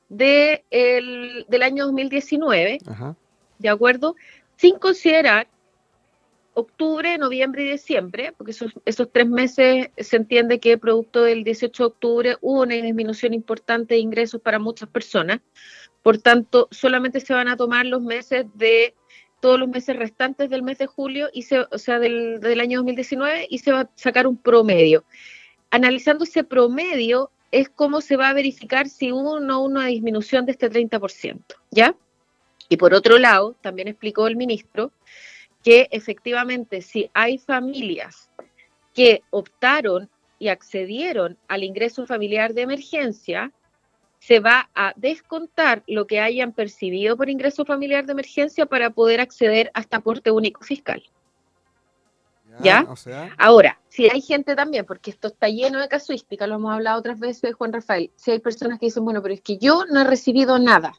de 0.09 0.65
del 1.49 1.63
año 1.63 1.85
2019, 1.87 2.79
¿de 3.59 3.69
acuerdo? 3.69 4.15
Sin 4.57 4.79
considerar 4.79 5.49
octubre, 6.55 7.17
noviembre 7.19 7.65
y 7.65 7.71
diciembre, 7.73 8.33
porque 8.37 8.53
esos, 8.53 8.73
esos 8.85 9.11
tres 9.11 9.29
meses 9.29 9.89
se 9.97 10.17
entiende 10.17 10.61
que 10.61 10.79
producto 10.79 11.23
del 11.23 11.45
18 11.45 11.83
de 11.83 11.87
octubre 11.87 12.37
hubo 12.41 12.63
una 12.63 12.75
disminución 12.75 13.35
importante 13.35 13.95
de 13.95 14.01
ingresos 14.01 14.41
para 14.41 14.59
muchas 14.59 14.89
personas. 14.89 15.41
Por 16.03 16.19
tanto, 16.19 16.69
solamente 16.71 17.21
se 17.21 17.33
van 17.33 17.49
a 17.49 17.57
tomar 17.57 17.87
los 17.87 18.03
meses 18.03 18.47
de 18.55 18.95
todos 19.41 19.59
los 19.59 19.69
meses 19.69 19.97
restantes 19.97 20.51
del 20.51 20.63
mes 20.63 20.79
de 20.79 20.87
julio, 20.87 21.29
y 21.33 21.43
se, 21.43 21.61
o 21.61 21.79
sea, 21.79 21.99
del, 21.99 22.39
del 22.41 22.61
año 22.61 22.79
2019, 22.79 23.49
y 23.51 23.59
se 23.59 23.73
va 23.73 23.81
a 23.81 23.91
sacar 23.97 24.27
un 24.27 24.37
promedio. 24.37 25.05
Analizando 25.71 26.25
ese 26.25 26.45
promedio 26.45 27.31
es 27.51 27.69
cómo 27.69 28.01
se 28.01 28.17
va 28.17 28.29
a 28.29 28.35
verificar 28.35 28.89
si 28.89 29.11
hubo 29.11 29.33
o 29.33 29.41
no 29.41 29.63
una 29.65 29.87
disminución 29.87 30.47
de 30.47 30.53
este 30.53 30.71
30%, 30.71 31.41
¿ya? 31.71 31.95
Y 32.69 32.77
por 32.77 32.95
otro 32.95 33.19
lado, 33.19 33.57
también 33.61 33.89
explicó 33.89 34.29
el 34.29 34.37
ministro 34.37 34.93
que 35.63 35.89
efectivamente 35.91 36.83
si 36.83 37.11
hay 37.15 37.39
familias 37.39 38.31
que 38.95 39.23
optaron 39.31 40.09
y 40.39 40.49
accedieron 40.49 41.39
al 41.49 41.63
ingreso 41.63 42.07
familiar 42.07 42.53
de 42.53 42.63
emergencia, 42.63 43.53
se 44.19 44.41
va 44.41 44.71
a 44.75 44.93
descontar 44.97 45.83
lo 45.87 46.07
que 46.07 46.21
hayan 46.21 46.53
percibido 46.53 47.17
por 47.17 47.29
ingreso 47.29 47.65
familiar 47.65 48.07
de 48.07 48.13
emergencia 48.13 48.67
para 48.67 48.91
poder 48.91 49.21
acceder 49.21 49.71
a 49.75 49.81
este 49.81 49.97
aporte 49.97 50.31
único 50.31 50.63
fiscal. 50.63 51.03
¿Ya? 52.61 52.87
Ahora, 53.39 53.81
si 53.89 54.11
hay 54.11 54.21
gente 54.21 54.55
también, 54.55 54.85
porque 54.85 55.11
esto 55.11 55.29
está 55.29 55.49
lleno 55.49 55.81
de 55.81 55.89
casuística, 55.89 56.47
lo 56.47 56.57
hemos 56.57 56.73
hablado 56.73 56.99
otras 56.99 57.19
veces, 57.19 57.55
Juan 57.55 57.73
Rafael, 57.73 58.11
si 58.15 58.31
hay 58.31 58.41
personas 58.41 58.79
que 58.79 58.87
dicen, 58.87 59.05
bueno, 59.05 59.23
pero 59.23 59.35
es 59.35 59.41
que 59.41 59.57
yo 59.57 59.87
no 59.87 60.01
he 60.01 60.05
recibido 60.05 60.59
nada. 60.59 60.93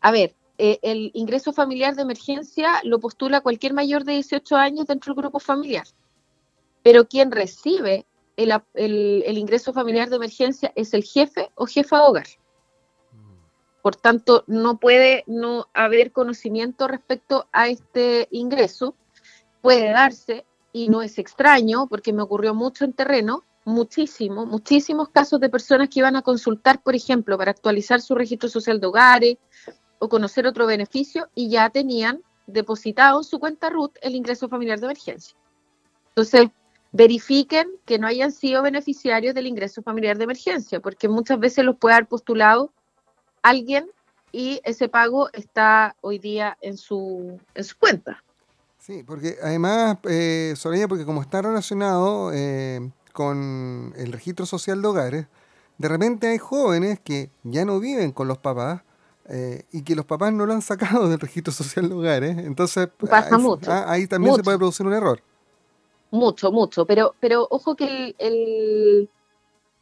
A 0.00 0.10
ver, 0.10 0.34
eh, 0.58 0.80
el 0.82 1.12
ingreso 1.14 1.52
familiar 1.52 1.94
de 1.94 2.02
emergencia 2.02 2.80
lo 2.82 2.98
postula 2.98 3.40
cualquier 3.40 3.74
mayor 3.74 4.04
de 4.04 4.14
18 4.14 4.56
años 4.56 4.86
dentro 4.86 5.14
del 5.14 5.22
grupo 5.22 5.38
familiar. 5.38 5.86
Pero 6.82 7.06
quien 7.06 7.30
recibe 7.30 8.06
el, 8.36 9.38
ingreso 9.38 9.72
familiar 9.72 10.08
de 10.10 10.16
emergencia 10.16 10.72
es 10.74 10.94
el 10.94 11.04
jefe 11.04 11.50
o 11.54 11.66
jefa 11.66 12.04
hogar. 12.04 12.26
Por 13.82 13.94
tanto, 13.96 14.44
no 14.48 14.78
puede 14.78 15.24
no 15.26 15.66
haber 15.74 16.12
conocimiento 16.12 16.88
respecto 16.88 17.48
a 17.52 17.68
este 17.68 18.28
ingreso. 18.32 18.94
Puede 19.60 19.90
darse, 19.90 20.44
y 20.72 20.88
no 20.88 21.02
es 21.02 21.18
extraño, 21.18 21.86
porque 21.88 22.12
me 22.12 22.22
ocurrió 22.22 22.54
mucho 22.54 22.84
en 22.84 22.92
terreno, 22.92 23.44
muchísimo, 23.64 24.46
muchísimos 24.46 25.08
casos 25.10 25.40
de 25.40 25.48
personas 25.48 25.88
que 25.88 26.00
iban 26.00 26.16
a 26.16 26.22
consultar, 26.22 26.82
por 26.82 26.94
ejemplo, 26.94 27.38
para 27.38 27.50
actualizar 27.50 28.00
su 28.00 28.14
registro 28.14 28.48
social 28.48 28.80
de 28.80 28.86
hogares, 28.86 29.36
o 29.98 30.08
conocer 30.08 30.46
otro 30.46 30.66
beneficio 30.66 31.28
y 31.34 31.50
ya 31.50 31.70
tenían 31.70 32.22
depositado 32.46 33.18
en 33.18 33.24
su 33.24 33.38
cuenta 33.38 33.70
RUT 33.70 33.96
el 34.00 34.14
ingreso 34.14 34.48
familiar 34.48 34.80
de 34.80 34.86
emergencia. 34.86 35.36
Entonces, 36.10 36.48
verifiquen 36.92 37.68
que 37.84 37.98
no 37.98 38.06
hayan 38.06 38.32
sido 38.32 38.62
beneficiarios 38.62 39.34
del 39.34 39.46
ingreso 39.46 39.82
familiar 39.82 40.16
de 40.16 40.24
emergencia, 40.24 40.80
porque 40.80 41.08
muchas 41.08 41.38
veces 41.38 41.64
los 41.64 41.76
puede 41.76 41.96
haber 41.96 42.08
postulado 42.08 42.72
alguien 43.42 43.90
y 44.32 44.60
ese 44.64 44.88
pago 44.88 45.28
está 45.32 45.96
hoy 46.00 46.18
día 46.18 46.56
en 46.60 46.76
su, 46.76 47.38
en 47.54 47.64
su 47.64 47.76
cuenta. 47.78 48.22
Sí, 48.78 49.02
porque 49.06 49.36
además, 49.42 49.98
eh, 50.04 50.54
Soraya, 50.56 50.88
porque 50.88 51.04
como 51.04 51.20
está 51.20 51.42
relacionado 51.42 52.30
eh, 52.32 52.90
con 53.12 53.92
el 53.96 54.12
registro 54.12 54.46
social 54.46 54.80
de 54.80 54.88
hogares, 54.88 55.26
de 55.76 55.88
repente 55.88 56.28
hay 56.28 56.38
jóvenes 56.38 56.98
que 57.00 57.30
ya 57.44 57.64
no 57.64 57.80
viven 57.80 58.12
con 58.12 58.28
los 58.28 58.38
papás 58.38 58.82
eh, 59.30 59.64
y 59.72 59.82
que 59.82 59.94
los 59.94 60.06
papás 60.06 60.32
no 60.32 60.46
lo 60.46 60.54
han 60.54 60.62
sacado 60.62 61.08
del 61.08 61.20
registro 61.20 61.52
social 61.52 61.88
de 61.88 61.94
hogares. 61.94 62.38
Entonces, 62.38 62.88
Pasa 62.98 63.36
ahí, 63.36 63.42
mucho, 63.42 63.70
ah, 63.70 63.84
ahí 63.86 64.06
también 64.06 64.34
se 64.34 64.42
puede 64.42 64.56
producir 64.56 64.86
un 64.86 64.94
error. 64.94 65.20
Mucho, 66.10 66.50
mucho. 66.50 66.86
Pero, 66.86 67.14
pero 67.20 67.46
ojo 67.50 67.76
que 67.76 68.14
el, 68.18 69.10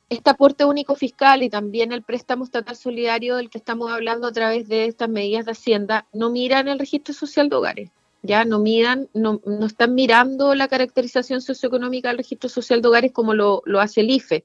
este 0.09 0.31
aporte 0.31 0.65
único 0.65 0.97
fiscal 0.97 1.45
y 1.45 1.51
también 1.51 1.93
el 1.93 2.03
préstamo 2.03 2.45
estatal 2.45 2.77
solidario 2.77 3.37
del 3.37 3.49
que 3.49 3.59
estamos 3.59 3.93
hablando 3.93 4.27
a 4.27 4.33
través 4.33 4.67
de 4.67 4.87
estas 4.87 5.09
medidas 5.09 5.45
de 5.45 5.53
Hacienda 5.53 6.07
no 6.13 6.31
miran 6.31 6.67
el 6.67 6.81
registro 6.81 7.15
social 7.15 7.49
de 7.49 7.57
hogares. 7.57 7.91
Ya 8.23 8.45
no 8.45 8.59
miran, 8.59 9.09
no, 9.15 9.41
no 9.45 9.67
están 9.67 9.95
mirando 9.95 10.57
la 10.57 10.67
caracterización 10.67 11.41
socioeconómica 11.41 12.09
del 12.09 12.19
registro 12.19 12.49
social 12.49 12.83
de 12.83 12.89
hogares 12.89 13.13
como 13.13 13.35
lo, 13.35 13.63
lo 13.65 13.81
hace 13.81 14.01
el 14.01 14.11
IFE. 14.11 14.45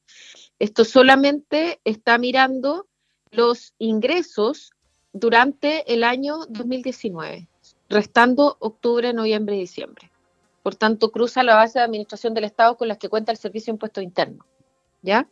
Esto 0.60 0.86
solamente 0.86 1.80
está 1.84 2.20
mirando 2.20 2.86
los 3.32 3.74
ingresos 3.80 4.74
durante 5.14 5.92
el 5.94 6.04
año 6.04 6.46
2019, 6.48 7.48
restando 7.90 8.58
octubre, 8.60 9.14
noviembre 9.14 9.56
y 9.56 9.62
diciembre. 9.62 10.12
Por 10.64 10.76
tanto, 10.76 11.12
cruza 11.12 11.44
la 11.44 11.56
base 11.56 11.80
de 11.80 11.86
administración 11.86 12.34
del 12.34 12.44
Estado 12.44 12.78
con 12.78 12.88
las 12.88 12.98
que 12.98 13.10
cuenta 13.10 13.32
el 13.32 13.38
Servicio 13.38 13.72
de 13.72 13.76
Impuesto 13.76 14.02
Interno. 14.02 14.46
¿Ya? 15.02 15.28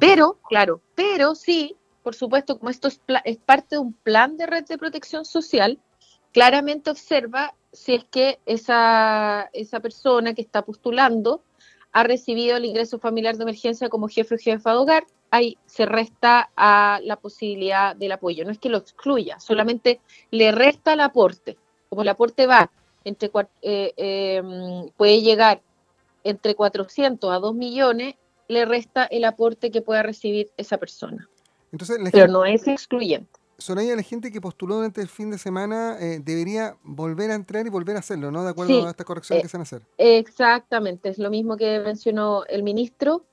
Pero, 0.00 0.38
claro, 0.48 0.80
pero 0.94 1.34
sí, 1.34 1.76
por 2.02 2.14
supuesto, 2.14 2.58
como 2.58 2.70
esto 2.70 2.88
es, 2.88 3.00
es, 3.24 3.36
parte 3.36 3.76
de 3.76 3.80
un 3.80 3.92
plan 3.92 4.36
de 4.36 4.46
red 4.46 4.64
de 4.64 4.78
protección 4.78 5.24
social, 5.24 5.78
claramente 6.32 6.90
observa 6.90 7.54
si 7.72 7.94
es 7.94 8.04
que 8.04 8.40
esa, 8.46 9.48
esa 9.52 9.80
persona 9.80 10.34
que 10.34 10.42
está 10.42 10.62
postulando 10.62 11.42
ha 11.92 12.02
recibido 12.02 12.56
el 12.56 12.64
ingreso 12.64 12.98
familiar 12.98 13.36
de 13.36 13.42
emergencia 13.42 13.88
como 13.88 14.08
jefe 14.08 14.34
o 14.34 14.38
jefa 14.38 14.72
de 14.72 14.76
hogar, 14.76 15.06
ahí 15.30 15.56
se 15.66 15.86
resta 15.86 16.50
a 16.56 17.00
la 17.02 17.16
posibilidad 17.16 17.96
del 17.96 18.12
apoyo. 18.12 18.44
No 18.44 18.50
es 18.50 18.58
que 18.58 18.68
lo 18.68 18.78
excluya, 18.78 19.40
solamente 19.40 20.00
le 20.30 20.52
resta 20.52 20.92
el 20.92 21.00
aporte. 21.00 21.56
Como 21.88 22.02
el 22.02 22.08
aporte 22.08 22.46
va 22.46 22.70
entre 23.04 23.30
eh, 23.62 23.92
em, 23.96 24.88
puede 24.96 25.22
llegar 25.22 25.62
entre 26.24 26.54
400 26.56 27.30
a 27.32 27.38
2 27.38 27.54
millones, 27.54 28.16
le 28.48 28.64
resta 28.64 29.04
el 29.04 29.24
aporte 29.24 29.70
que 29.70 29.80
pueda 29.80 30.02
recibir 30.02 30.50
esa 30.56 30.78
persona. 30.78 31.28
Entonces, 31.72 31.98
Pero 32.12 32.28
no 32.28 32.44
es 32.44 32.66
excluyente. 32.66 33.35
Soraya, 33.58 33.96
la 33.96 34.02
gente 34.02 34.30
que 34.30 34.40
postuló 34.40 34.76
durante 34.76 35.00
el 35.00 35.08
fin 35.08 35.30
de 35.30 35.38
semana 35.38 35.96
eh, 35.98 36.20
debería 36.22 36.76
volver 36.82 37.30
a 37.30 37.34
entrar 37.34 37.66
y 37.66 37.70
volver 37.70 37.96
a 37.96 38.00
hacerlo, 38.00 38.30
¿no? 38.30 38.44
De 38.44 38.50
acuerdo 38.50 38.86
a 38.86 38.90
esta 38.90 39.04
corrección 39.04 39.38
eh, 39.38 39.42
que 39.42 39.48
se 39.48 39.56
van 39.56 39.62
a 39.62 39.64
hacer. 39.64 39.82
Exactamente, 39.96 41.08
es 41.08 41.18
lo 41.18 41.30
mismo 41.30 41.56
que 41.56 41.80
mencionó 41.80 42.44
el 42.46 42.62
ministro. 42.62 43.24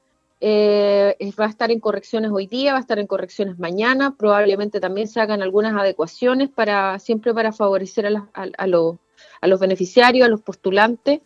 Eh, 0.46 1.16
va 1.40 1.46
a 1.46 1.50
estar 1.50 1.72
en 1.72 1.80
correcciones 1.80 2.32
hoy 2.32 2.48
día, 2.48 2.74
va 2.74 2.78
a 2.78 2.82
estar 2.82 3.00
en 3.00 3.08
correcciones 3.08 3.60
mañana, 3.60 4.16
probablemente 4.18 4.82
también 4.82 5.08
se 5.08 5.22
hagan 5.22 5.42
algunas 5.42 5.74
adecuaciones 5.74 6.50
para 6.50 7.00
siempre 7.00 7.34
para 7.34 7.54
favorecer 7.54 8.08
a, 8.08 8.28
a, 8.34 8.68
los 8.68 9.60
beneficiarios, 9.60 10.26
a 10.26 10.30
los 10.30 10.42
postulantes. 10.42 11.22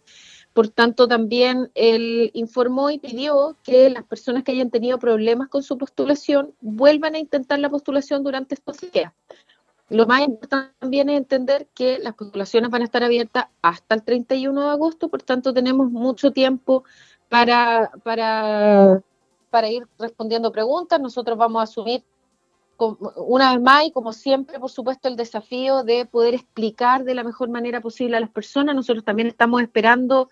Por 0.58 0.70
tanto, 0.70 1.08
también 1.08 1.70
él 1.76 2.32
informó 2.34 2.90
y 2.90 2.98
pidió 2.98 3.56
que 3.62 3.92
las 3.92 4.04
personas 4.04 4.44
que 4.44 4.54
hayan 4.54 4.72
tenido 4.72 4.98
problemas 4.98 5.50
con 5.50 5.62
su 5.62 5.78
postulación 5.78 6.52
vuelvan 6.62 7.14
a 7.14 7.20
intentar 7.20 7.60
la 7.60 7.70
postulación 7.70 8.24
durante 8.24 8.56
estos 8.56 8.80
días. 8.92 9.14
Lo 9.90 10.08
más 10.08 10.22
importante 10.22 10.74
también 10.80 11.12
es 11.12 11.18
entender 11.20 11.68
que 11.76 12.00
las 12.00 12.16
postulaciones 12.16 12.72
van 12.72 12.82
a 12.82 12.86
estar 12.86 13.04
abiertas 13.04 13.46
hasta 13.62 13.94
el 13.94 14.02
31 14.02 14.60
de 14.60 14.70
agosto, 14.72 15.10
por 15.10 15.22
tanto 15.22 15.54
tenemos 15.54 15.92
mucho 15.92 16.32
tiempo 16.32 16.84
para, 17.30 17.92
para, 18.04 19.04
para 19.52 19.70
ir 19.70 19.86
respondiendo 20.00 20.52
preguntas. 20.52 21.00
Nosotros 21.00 21.38
vamos 21.38 21.60
a 21.60 21.64
asumir 21.66 22.04
una 23.16 23.54
vez 23.54 23.62
más 23.62 23.86
y 23.86 23.92
como 23.92 24.14
siempre, 24.14 24.60
por 24.60 24.70
supuesto, 24.70 25.08
el 25.08 25.16
desafío 25.16 25.84
de 25.84 26.06
poder 26.06 26.34
explicar 26.34 27.04
de 27.04 27.16
la 27.16 27.24
mejor 27.24 27.50
manera 27.50 27.82
posible 27.82 28.18
a 28.18 28.20
las 28.20 28.30
personas. 28.30 28.76
Nosotros 28.76 29.04
también 29.04 29.28
estamos 29.28 29.62
esperando 29.62 30.30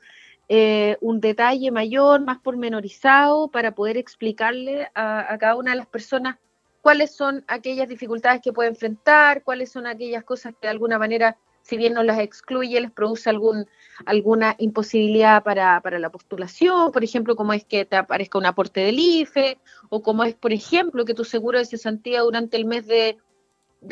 eh, 0.48 0.98
un 1.02 1.20
detalle 1.20 1.72
mayor, 1.72 2.22
más 2.22 2.40
pormenorizado, 2.40 3.48
para 3.48 3.74
poder 3.74 3.98
explicarle 3.98 4.90
a, 4.94 5.34
a, 5.34 5.38
cada 5.38 5.56
una 5.56 5.72
de 5.72 5.78
las 5.78 5.88
personas 5.88 6.38
cuáles 6.82 7.16
son 7.16 7.44
aquellas 7.48 7.90
dificultades 7.90 8.42
que 8.42 8.54
puede 8.54 8.70
enfrentar, 8.70 9.44
cuáles 9.44 9.72
son 9.72 9.88
aquellas 9.88 10.24
cosas 10.24 10.54
que 10.54 10.68
de 10.68 10.72
alguna 10.72 11.00
manera 11.00 11.38
si 11.66 11.78
bien 11.78 11.94
no 11.94 12.04
las 12.04 12.20
excluye, 12.20 12.80
les 12.80 12.92
produce 12.92 13.28
algún, 13.28 13.66
alguna 14.06 14.56
imposibilidad 14.60 15.42
para, 15.44 15.82
la 15.82 16.12
postulación, 16.12 16.92
por 16.92 17.04
ejemplo, 17.04 17.36
como 17.36 17.54
es 17.54 17.66
que 17.66 17.86
te 17.86 17.96
aparezca 17.96 18.38
un 18.38 18.46
aporte 18.46 18.82
del 18.82 19.00
IFE, 19.00 19.58
o 19.90 20.04
como 20.04 20.24
es, 20.24 20.36
por 20.36 20.54
ejemplo, 20.54 21.06
que 21.06 21.16
tu 21.16 21.24
seguro 21.24 21.58
de 21.58 21.66
cesantía 21.66 22.22
durante 22.22 22.56
el 22.58 22.66
mes 22.66 22.86
de, 22.86 23.18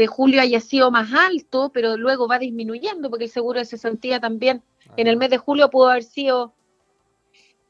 julio 0.08 0.42
haya 0.42 0.60
sido 0.60 0.92
más 0.92 1.13
alto, 1.13 1.72
pero 1.74 1.98
luego 1.98 2.27
va 2.27 2.38
disminuyendo, 2.38 3.10
porque 3.10 3.25
el 3.25 3.32
seguro 3.32 3.58
de 3.58 3.65
cesantía 3.65 4.20
también 4.20 4.62
en 4.96 5.08
el 5.08 5.18
mes 5.18 5.32
de 5.32 5.39
julio 5.39 5.72
pudo 5.72 5.89
haber 5.89 6.03
sido 6.03 6.53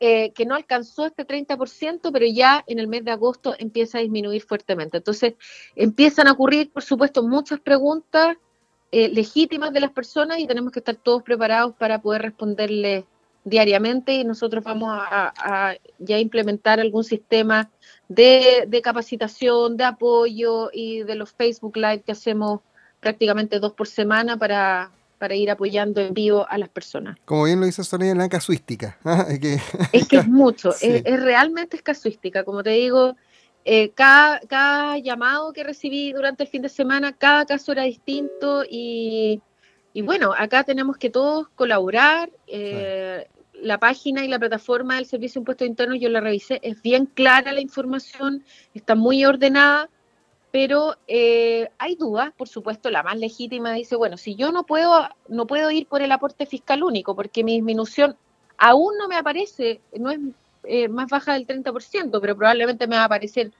eh, 0.01 0.33
que 0.33 0.45
no 0.45 0.55
alcanzó 0.55 1.05
este 1.05 1.25
30%, 1.25 2.11
pero 2.11 2.25
ya 2.25 2.61
en 2.67 2.79
el 2.79 2.89
mes 2.89 3.05
de 3.05 3.11
agosto 3.11 3.55
empieza 3.57 3.99
a 3.99 4.01
disminuir 4.01 4.41
fuertemente. 4.41 4.97
Entonces, 4.97 5.35
empiezan 5.77 6.27
a 6.27 6.33
ocurrir, 6.33 6.73
por 6.73 6.83
supuesto, 6.83 7.23
muchas 7.23 7.61
preguntas 7.61 8.35
eh, 8.95 9.09
legítimas 9.09 9.73
de 9.73 9.79
las 9.79 9.89
personas 9.89 10.37
y 10.37 10.45
tenemos 10.45 10.71
que 10.71 10.77
estar 10.77 10.93
todos 10.93 11.23
preparados 11.23 11.73
para 11.73 11.99
poder 11.99 12.21
responderles 12.21 13.05
diariamente 13.43 14.13
y 14.13 14.23
nosotros 14.23 14.63
vamos 14.63 14.91
a, 14.95 15.73
ya 15.97 16.19
implementar 16.19 16.79
algún 16.79 17.03
sistema 17.03 17.71
de, 18.07 18.81
capacitación, 18.83 19.77
de 19.77 19.85
apoyo 19.85 20.69
y 20.71 21.01
de 21.01 21.15
los 21.15 21.31
Facebook 21.31 21.75
Live 21.75 22.03
que 22.05 22.11
hacemos 22.11 22.59
prácticamente 22.99 23.59
dos 23.59 23.73
por 23.73 23.87
semana 23.87 24.37
para, 24.37 24.91
para 25.17 25.33
ir 25.33 25.49
apoyando 25.49 25.99
en 25.99 26.13
vivo 26.13 26.45
a 26.47 26.59
las 26.59 26.69
personas. 26.69 27.17
Como 27.25 27.45
bien 27.45 27.61
lo 27.61 27.65
dice 27.65 27.83
Sonia, 27.83 28.13
la 28.13 28.29
casuística. 28.29 28.99
¿ah? 29.05 29.25
Es 29.91 30.07
que 30.07 30.17
es, 30.17 30.27
mucho, 30.27 30.69
es, 30.79 31.03
realmente 31.03 31.77
es 31.77 31.81
casuística. 31.81 32.43
Como 32.43 32.61
te 32.61 32.69
digo, 32.69 33.15
eh, 33.65 33.89
cada, 33.91 34.39
cada, 34.41 34.97
llamado 34.97 35.53
que 35.53 35.63
recibí 35.63 36.13
durante 36.13 36.43
el 36.43 36.49
fin 36.49 36.61
de 36.61 36.69
semana, 36.69 37.13
cada 37.13 37.45
caso 37.45 37.71
era 37.71 37.83
distinto 37.83 38.63
y, 38.69 39.41
bueno, 39.95 40.33
acá 40.37 40.63
tenemos 40.63 40.97
que 40.97 41.09
todos 41.09 41.49
colaborar. 41.49 42.31
Eh, 42.47 43.27
la 43.53 43.77
página 43.79 44.25
y 44.25 44.27
la 44.27 44.39
plataforma 44.39 44.95
del 44.95 45.05
Servicio 45.05 45.39
de 45.39 45.41
Impuestos 45.43 45.67
Internos, 45.67 45.97
yo 45.99 46.09
la 46.09 46.19
revisé, 46.19 46.59
es 46.63 46.81
bien 46.81 47.05
clara 47.05 47.53
la 47.53 47.61
información, 47.61 48.43
está 48.73 48.95
muy 48.95 49.23
ordenada 49.23 49.89
pero 50.53 50.97
eh, 51.07 51.71
hay 51.79 51.95
dudas, 51.95 52.31
por 52.37 52.47
supuesto, 52.47 52.91
la 52.91 53.01
más 53.01 53.17
legítima 53.17 53.73
dice, 53.73 53.95
bueno, 53.95 54.17
si 54.17 54.35
yo 54.35 54.51
no 54.51 54.67
puedo, 54.67 55.09
no 55.27 55.47
puedo 55.47 55.71
ir 55.71 55.87
por 55.87 56.03
el 56.03 56.11
aporte 56.11 56.45
fiscal 56.45 56.83
único, 56.83 57.15
porque 57.15 57.43
mi 57.43 57.53
disminución 57.53 58.15
aún 58.59 58.95
no 58.99 59.07
me 59.07 59.15
aparece, 59.15 59.81
no 59.97 60.11
es 60.11 60.19
eh, 60.63 60.87
más 60.87 61.09
baja 61.09 61.33
del 61.33 61.47
30%, 61.47 62.19
pero 62.21 62.35
probablemente 62.35 62.87
me 62.87 62.95
va 62.95 63.03
a 63.03 63.05
aparecer 63.05 63.51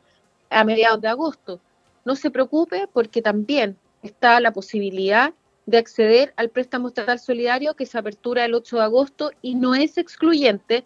a 0.50 0.64
mediados 0.64 1.02
de 1.02 1.08
agosto. 1.08 1.60
No 2.06 2.16
se 2.16 2.32
preocupe 2.32 2.88
porque 2.92 3.22
también 3.22 3.78
está 4.02 4.40
la 4.40 4.52
posibilidad 4.52 5.34
de 5.66 5.78
acceder 5.78 6.34
al 6.36 6.50
préstamo 6.50 6.90
estatal 6.90 7.20
solidario 7.20 7.76
que 7.76 7.86
se 7.86 7.98
apertura 7.98 8.46
el 8.46 8.54
8 8.54 8.78
de 8.78 8.84
agosto 8.84 9.32
y 9.42 9.56
no 9.56 9.76
es 9.76 9.98
excluyente 9.98 10.86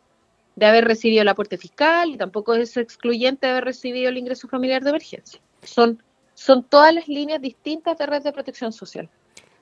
de 0.56 0.66
haber 0.66 0.86
recibido 0.86 1.22
el 1.22 1.28
aporte 1.28 1.58
fiscal 1.58 2.10
y 2.10 2.18
tampoco 2.18 2.54
es 2.54 2.78
excluyente 2.78 3.48
de 3.48 3.54
haber 3.54 3.66
recibido 3.66 4.10
el 4.10 4.18
ingreso 4.18 4.48
familiar 4.48 4.84
de 4.84 4.90
emergencia. 4.90 5.40
Son, 5.64 6.02
son 6.34 6.64
todas 6.64 6.94
las 6.94 7.08
líneas 7.08 7.42
distintas 7.42 7.98
de 7.98 8.06
red 8.06 8.24
de 8.24 8.32
protección 8.32 8.72
social. 8.72 9.10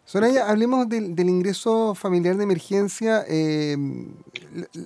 Soraya, 0.05 0.47
hablemos 0.47 0.87
del, 0.87 1.19
ingreso 1.19 1.95
familiar 1.95 2.37
de 2.37 2.43
emergencia. 2.43 3.25
Eh, 3.27 3.75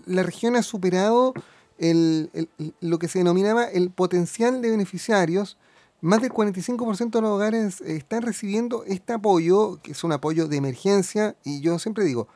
la, 0.06 0.24
región 0.24 0.56
ha 0.56 0.64
superado 0.64 1.34
lo 1.80 3.00
que 3.00 3.08
se 3.08 3.20
denominaba 3.20 3.66
el 3.66 3.90
potencial 3.90 4.62
de 4.62 4.72
beneficiarios. 4.72 5.58
Más 6.02 6.22
del 6.22 6.32
45% 6.32 7.10
de 7.12 7.22
los 7.22 7.32
hogares 7.32 7.82
están 7.82 8.22
recibiendo 8.22 8.84
este 8.86 9.14
apoyo, 9.14 9.80
que 9.82 9.92
es 9.92 10.04
un 10.04 10.12
apoyo 10.12 10.48
de 10.48 10.58
emergencia. 10.58 11.36
Y 11.44 11.62
yo 11.62 11.78
siempre 11.80 12.06
digo, 12.06 12.28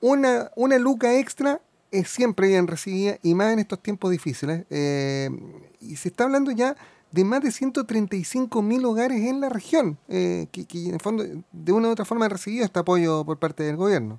una, 0.00 0.50
una 0.56 0.78
luca 0.78 1.18
extra 1.18 1.60
es 1.90 2.08
siempre 2.08 2.48
bien 2.48 2.66
recibida 2.66 3.18
y 3.22 3.34
más 3.34 3.52
en 3.52 3.58
estos 3.58 3.80
tiempos 3.80 4.10
difíciles. 4.10 4.64
Eh, 4.70 5.30
y 5.80 5.96
se 5.96 6.08
está 6.08 6.24
hablando 6.24 6.50
ya 6.50 6.76
de 7.12 7.24
más 7.24 7.42
de 7.42 7.52
135 7.52 8.62
mil 8.62 8.84
hogares 8.86 9.20
en 9.20 9.40
la 9.40 9.48
región, 9.48 9.98
eh, 10.08 10.46
que, 10.50 10.66
en 10.72 10.94
el 10.94 11.00
fondo 11.00 11.24
de 11.52 11.72
una 11.72 11.88
u 11.88 11.90
otra 11.92 12.04
forma 12.04 12.24
han 12.24 12.30
recibido 12.30 12.64
este 12.64 12.80
apoyo 12.80 13.24
por 13.24 13.38
parte 13.38 13.62
del 13.62 13.76
gobierno. 13.76 14.18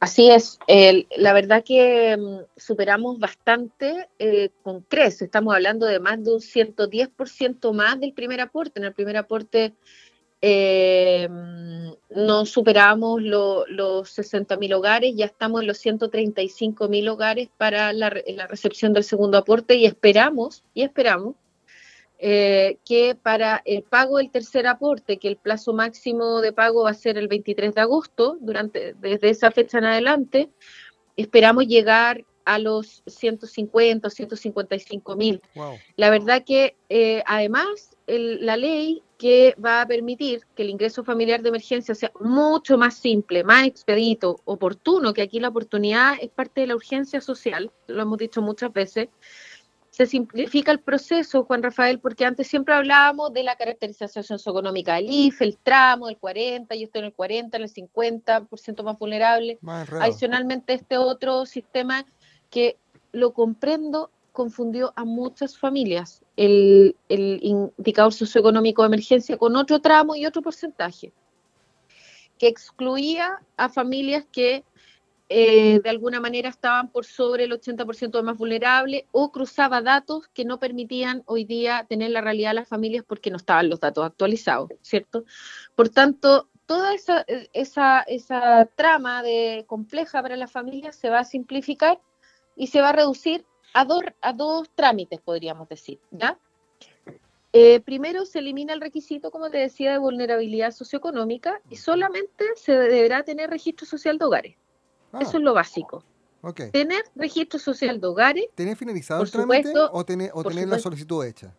Así 0.00 0.30
es, 0.30 0.58
la 1.16 1.32
verdad 1.32 1.64
que 1.64 2.16
mm, 2.16 2.60
superamos 2.60 3.18
bastante 3.18 4.08
eh, 4.18 4.50
con 4.62 4.82
CRES, 4.82 5.22
estamos 5.22 5.54
hablando 5.54 5.86
de 5.86 5.98
más 5.98 6.22
de 6.22 6.32
un 6.34 6.40
110% 6.40 7.72
más 7.72 7.98
del 8.00 8.12
primer 8.12 8.40
aporte. 8.40 8.80
En 8.80 8.84
el 8.84 8.92
primer 8.92 9.16
aporte 9.16 9.72
eh, 10.42 11.26
mm, 11.30 11.92
no 12.16 12.44
superamos 12.44 13.22
los 13.22 14.10
60 14.10 14.56
mil 14.58 14.74
hogares, 14.74 15.14
ya 15.16 15.24
estamos 15.24 15.62
en 15.62 15.68
los 15.68 15.78
135 15.78 16.88
mil 16.88 17.08
hogares 17.08 17.48
para 17.56 17.92
la, 17.94 18.12
la 18.26 18.46
recepción 18.46 18.92
del 18.92 19.04
segundo 19.04 19.38
aporte 19.38 19.76
y 19.76 19.86
esperamos, 19.86 20.64
y 20.74 20.82
esperamos 20.82 21.34
eh, 22.26 22.78
que 22.86 23.14
para 23.14 23.60
el 23.66 23.82
pago 23.82 24.16
del 24.16 24.30
tercer 24.30 24.66
aporte, 24.66 25.18
que 25.18 25.28
el 25.28 25.36
plazo 25.36 25.74
máximo 25.74 26.40
de 26.40 26.54
pago 26.54 26.84
va 26.84 26.90
a 26.90 26.94
ser 26.94 27.18
el 27.18 27.28
23 27.28 27.74
de 27.74 27.82
agosto, 27.82 28.38
durante, 28.40 28.94
desde 28.94 29.28
esa 29.28 29.50
fecha 29.50 29.76
en 29.76 29.84
adelante, 29.84 30.48
esperamos 31.18 31.66
llegar 31.66 32.24
a 32.46 32.58
los 32.58 33.02
150 33.04 34.08
o 34.08 34.10
155 34.10 35.16
mil. 35.16 35.42
La 35.96 36.08
verdad 36.08 36.44
que 36.46 36.76
eh, 36.88 37.22
además 37.26 37.90
la 38.06 38.56
ley 38.56 39.02
que 39.18 39.54
va 39.62 39.82
a 39.82 39.86
permitir 39.86 40.46
que 40.54 40.62
el 40.62 40.70
ingreso 40.70 41.04
familiar 41.04 41.42
de 41.42 41.50
emergencia 41.50 41.94
sea 41.94 42.10
mucho 42.20 42.78
más 42.78 42.94
simple, 42.94 43.44
más 43.44 43.66
expedito, 43.66 44.40
oportuno, 44.46 45.12
que 45.12 45.20
aquí 45.20 45.40
la 45.40 45.48
oportunidad 45.48 46.14
es 46.22 46.30
parte 46.30 46.62
de 46.62 46.68
la 46.68 46.76
urgencia 46.76 47.20
social, 47.20 47.70
lo 47.86 48.00
hemos 48.00 48.16
dicho 48.16 48.40
muchas 48.40 48.72
veces, 48.72 49.08
se 49.94 50.06
simplifica 50.06 50.72
el 50.72 50.80
proceso, 50.80 51.44
Juan 51.44 51.62
Rafael, 51.62 52.00
porque 52.00 52.24
antes 52.24 52.48
siempre 52.48 52.74
hablábamos 52.74 53.32
de 53.32 53.44
la 53.44 53.54
caracterización 53.54 54.24
socioeconómica 54.24 54.96
del 54.96 55.08
IFE, 55.08 55.44
el 55.44 55.56
tramo, 55.56 56.08
el 56.08 56.18
40, 56.18 56.74
yo 56.74 56.86
estoy 56.86 56.98
en 56.98 57.04
el 57.04 57.12
40, 57.12 57.56
en 57.56 57.62
el 57.62 57.72
50% 57.72 58.82
más 58.82 58.98
vulnerable. 58.98 59.56
Adicionalmente, 60.00 60.72
este 60.72 60.98
otro 60.98 61.46
sistema 61.46 62.04
que 62.50 62.76
lo 63.12 63.32
comprendo 63.34 64.10
confundió 64.32 64.92
a 64.96 65.04
muchas 65.04 65.56
familias, 65.56 66.22
el, 66.36 66.96
el 67.08 67.38
indicador 67.44 68.12
socioeconómico 68.12 68.82
de 68.82 68.86
emergencia 68.86 69.38
con 69.38 69.54
otro 69.54 69.78
tramo 69.78 70.16
y 70.16 70.26
otro 70.26 70.42
porcentaje, 70.42 71.12
que 72.36 72.48
excluía 72.48 73.38
a 73.56 73.68
familias 73.68 74.26
que 74.32 74.64
eh, 75.30 75.80
de 75.80 75.88
alguna 75.90 76.20
manera 76.20 76.50
estaban 76.50 76.90
por 76.90 77.06
sobre 77.06 77.44
el 77.44 77.52
80% 77.52 78.10
de 78.10 78.22
más 78.22 78.36
vulnerables 78.36 79.04
o 79.10 79.32
cruzaba 79.32 79.80
datos 79.80 80.28
que 80.28 80.44
no 80.44 80.58
permitían 80.58 81.22
hoy 81.24 81.44
día 81.44 81.86
tener 81.88 82.10
la 82.10 82.20
realidad 82.20 82.50
de 82.50 82.56
las 82.56 82.68
familias 82.68 83.04
porque 83.06 83.30
no 83.30 83.38
estaban 83.38 83.70
los 83.70 83.80
datos 83.80 84.04
actualizados, 84.04 84.68
¿cierto? 84.82 85.24
Por 85.74 85.88
tanto, 85.88 86.48
toda 86.66 86.94
esa, 86.94 88.68
trama 88.76 89.22
de 89.22 89.64
compleja 89.66 90.22
para 90.22 90.36
las 90.36 90.52
familias 90.52 90.96
se 90.96 91.08
va 91.08 91.20
a 91.20 91.24
simplificar 91.24 92.00
y 92.54 92.66
se 92.66 92.82
va 92.82 92.90
a 92.90 92.92
reducir 92.92 93.46
a 93.72 93.86
dos, 93.86 94.02
a 94.20 94.32
dos 94.34 94.68
trámites, 94.74 95.20
podríamos 95.20 95.68
decir, 95.68 96.00
¿ya? 96.10 96.38
Eh, 97.52 97.80
primero 97.80 98.26
se 98.26 98.40
elimina 98.40 98.72
el 98.72 98.80
requisito, 98.80 99.30
como 99.30 99.48
te 99.48 99.58
decía, 99.58 99.92
de 99.92 99.98
vulnerabilidad 99.98 100.72
socioeconómica 100.72 101.60
y 101.70 101.76
solamente 101.76 102.44
se 102.56 102.72
deberá 102.72 103.22
tener 103.22 103.48
registro 103.48 103.86
social 103.86 104.18
de 104.18 104.24
hogares. 104.24 104.56
Ah. 105.14 105.20
Eso 105.22 105.38
es 105.38 105.42
lo 105.42 105.54
básico. 105.54 106.04
Tener 106.72 107.04
registro 107.14 107.58
social 107.58 108.00
de 108.00 108.06
hogares. 108.06 108.44
¿Tener 108.54 108.76
finalizado 108.76 109.22
el 109.22 109.30
trámite 109.30 109.72
o 109.92 110.04
tener, 110.04 110.30
o 110.34 110.44
tener 110.44 110.68
la 110.68 110.78
solicitud 110.78 111.24
hecha? 111.24 111.54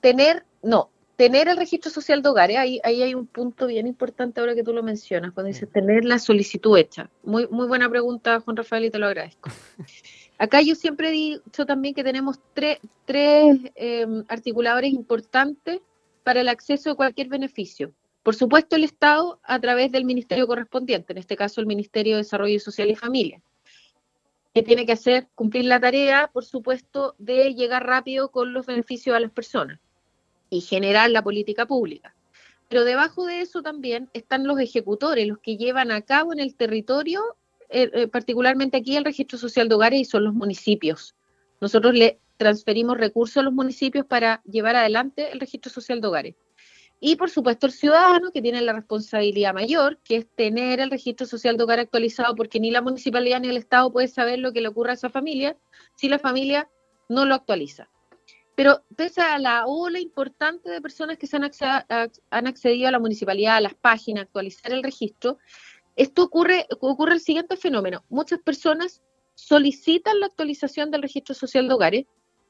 Tener, 0.00 0.44
no, 0.62 0.90
tener 1.16 1.48
el 1.48 1.56
registro 1.56 1.90
social 1.90 2.22
de 2.22 2.28
hogares, 2.28 2.58
ahí, 2.58 2.80
ahí 2.84 3.02
hay 3.02 3.14
un 3.14 3.26
punto 3.26 3.66
bien 3.66 3.86
importante 3.86 4.40
ahora 4.40 4.54
que 4.54 4.62
tú 4.62 4.74
lo 4.74 4.82
mencionas, 4.82 5.32
cuando 5.32 5.48
dices 5.48 5.70
tener 5.72 6.04
la 6.04 6.18
solicitud 6.18 6.76
hecha. 6.76 7.08
Muy, 7.24 7.48
muy 7.48 7.66
buena 7.66 7.88
pregunta, 7.88 8.40
Juan 8.40 8.56
Rafael, 8.56 8.84
y 8.84 8.90
te 8.90 8.98
lo 8.98 9.06
agradezco. 9.06 9.48
Acá 10.38 10.60
yo 10.60 10.74
siempre 10.74 11.08
he 11.08 11.12
dicho 11.12 11.64
también 11.64 11.94
que 11.94 12.04
tenemos 12.04 12.38
tres, 12.52 12.78
tres 13.06 13.58
em, 13.74 14.22
articuladores 14.28 14.92
importantes 14.92 15.80
para 16.22 16.42
el 16.42 16.48
acceso 16.48 16.90
a 16.90 16.94
cualquier 16.94 17.28
beneficio. 17.28 17.92
Por 18.26 18.34
supuesto, 18.34 18.74
el 18.74 18.82
Estado 18.82 19.38
a 19.44 19.60
través 19.60 19.92
del 19.92 20.04
ministerio 20.04 20.48
correspondiente, 20.48 21.12
en 21.12 21.18
este 21.18 21.36
caso 21.36 21.60
el 21.60 21.68
Ministerio 21.68 22.16
de 22.16 22.24
Desarrollo 22.24 22.58
Social 22.58 22.90
y 22.90 22.96
Familia, 22.96 23.40
que 24.52 24.64
tiene 24.64 24.84
que 24.84 24.90
hacer, 24.90 25.28
cumplir 25.36 25.66
la 25.66 25.78
tarea, 25.78 26.28
por 26.32 26.44
supuesto, 26.44 27.14
de 27.18 27.54
llegar 27.54 27.86
rápido 27.86 28.32
con 28.32 28.52
los 28.52 28.66
beneficios 28.66 29.14
a 29.14 29.20
las 29.20 29.30
personas 29.30 29.78
y 30.50 30.60
generar 30.60 31.08
la 31.10 31.22
política 31.22 31.66
pública. 31.66 32.16
Pero 32.68 32.82
debajo 32.82 33.26
de 33.26 33.42
eso 33.42 33.62
también 33.62 34.10
están 34.12 34.44
los 34.44 34.58
ejecutores, 34.58 35.28
los 35.28 35.38
que 35.38 35.56
llevan 35.56 35.92
a 35.92 36.02
cabo 36.02 36.32
en 36.32 36.40
el 36.40 36.56
territorio, 36.56 37.22
eh, 37.68 37.90
eh, 37.94 38.08
particularmente 38.08 38.78
aquí 38.78 38.96
el 38.96 39.04
registro 39.04 39.38
social 39.38 39.68
de 39.68 39.76
hogares 39.76 40.00
y 40.00 40.04
son 40.04 40.24
los 40.24 40.34
municipios. 40.34 41.14
Nosotros 41.60 41.94
le 41.94 42.18
transferimos 42.38 42.98
recursos 42.98 43.36
a 43.36 43.42
los 43.42 43.52
municipios 43.52 44.04
para 44.04 44.42
llevar 44.50 44.74
adelante 44.74 45.30
el 45.30 45.38
registro 45.38 45.70
social 45.70 46.00
de 46.00 46.08
hogares. 46.08 46.34
Y 46.98 47.16
por 47.16 47.30
supuesto 47.30 47.66
el 47.66 47.72
ciudadano 47.72 48.30
que 48.32 48.40
tiene 48.40 48.62
la 48.62 48.72
responsabilidad 48.72 49.52
mayor, 49.52 49.98
que 49.98 50.16
es 50.16 50.26
tener 50.34 50.80
el 50.80 50.90
registro 50.90 51.26
social 51.26 51.56
de 51.56 51.64
hogar 51.64 51.78
actualizado, 51.78 52.34
porque 52.34 52.58
ni 52.58 52.70
la 52.70 52.80
municipalidad 52.80 53.40
ni 53.40 53.48
el 53.48 53.58
Estado 53.58 53.92
puede 53.92 54.08
saber 54.08 54.38
lo 54.38 54.52
que 54.52 54.62
le 54.62 54.68
ocurre 54.68 54.92
a 54.92 54.94
esa 54.94 55.10
familia 55.10 55.56
si 55.94 56.08
la 56.08 56.18
familia 56.18 56.70
no 57.08 57.26
lo 57.26 57.34
actualiza. 57.34 57.88
Pero 58.54 58.82
pese 58.96 59.20
a 59.20 59.38
la 59.38 59.66
ola 59.66 60.00
importante 60.00 60.70
de 60.70 60.80
personas 60.80 61.18
que 61.18 61.28
han, 61.30 62.46
accedido 62.46 62.88
a 62.88 62.92
la 62.92 62.98
municipalidad, 62.98 63.56
a 63.56 63.60
las 63.60 63.74
páginas, 63.74 64.22
a 64.22 64.24
actualizar 64.24 64.72
el 64.72 64.82
registro, 64.82 65.38
esto 65.94 66.22
ocurre, 66.22 66.66
ocurre 66.80 67.12
el 67.12 67.20
siguiente 67.20 67.58
fenómeno. 67.58 68.04
Muchas 68.08 68.40
personas 68.40 69.02
solicitan 69.34 70.20
la 70.20 70.26
actualización 70.26 70.90
del 70.90 71.02
registro 71.02 71.34
social 71.34 71.68
de 71.68 71.74
hogares, 71.74 72.06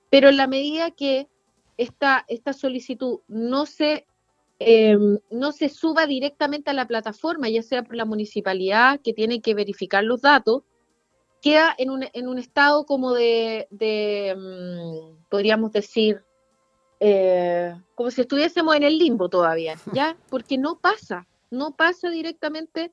pero 0.08 0.28
en 0.28 0.36
la 0.36 0.46
medida 0.46 0.92
que 0.92 1.28
esta, 1.76 2.24
esta 2.28 2.52
solicitud 2.52 3.20
no 3.26 3.66
se 3.66 4.06
Em, 4.58 5.18
no 5.30 5.52
se 5.52 5.68
suba 5.68 6.06
directamente 6.06 6.70
a 6.70 6.74
la 6.74 6.86
plataforma, 6.86 7.48
ya 7.48 7.62
sea 7.62 7.82
por 7.82 7.94
la 7.94 8.06
municipalidad 8.06 9.00
que 9.00 9.12
tiene 9.12 9.42
que 9.42 9.54
verificar 9.54 10.02
los 10.02 10.22
datos, 10.22 10.62
queda 11.42 11.74
en 11.76 11.90
un, 11.90 12.06
en 12.12 12.28
un 12.28 12.38
estado 12.38 12.86
como 12.86 13.12
de, 13.12 13.68
em, 13.78 15.16
podríamos 15.28 15.72
decir, 15.72 16.22
eh, 17.00 17.74
como 17.94 18.10
si 18.10 18.22
estuviésemos 18.22 18.74
en 18.76 18.84
el 18.84 18.96
limbo 18.98 19.28
todavía, 19.28 19.74
¿ya? 19.92 20.16
Porque 20.30 20.56
no 20.56 20.78
pasa, 20.78 21.26
no 21.50 21.76
pasa 21.76 22.08
directamente 22.08 22.92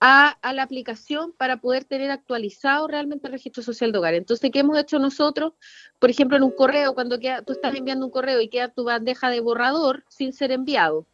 a, 0.00 0.36
la 0.52 0.62
aplicación 0.62 1.32
para 1.32 1.60
poder 1.60 1.84
tener 1.84 2.10
actualizado 2.10 2.86
realmente 2.86 3.26
el 3.26 3.32
registro 3.32 3.62
social 3.62 3.92
de 3.92 3.98
hogar. 3.98 4.14
Entonces, 4.14 4.50
¿qué 4.52 4.60
hemos 4.60 4.78
hecho 4.78 4.98
nosotros? 4.98 5.54
Por 5.98 6.10
ejemplo, 6.10 6.36
en 6.36 6.44
un 6.44 6.52
correo, 6.52 6.94
cuando 6.94 7.18
tú 7.18 7.52
estás 7.52 7.74
enviando 7.74 8.06
un 8.06 8.12
correo 8.12 8.40
y 8.40 8.48
queda 8.48 8.68
tu 8.68 8.84
bandeja 8.84 9.30
de 9.30 9.40
borrador 9.40 10.04
sin 10.08 10.32
ser 10.32 10.52
enviado, 10.52 11.06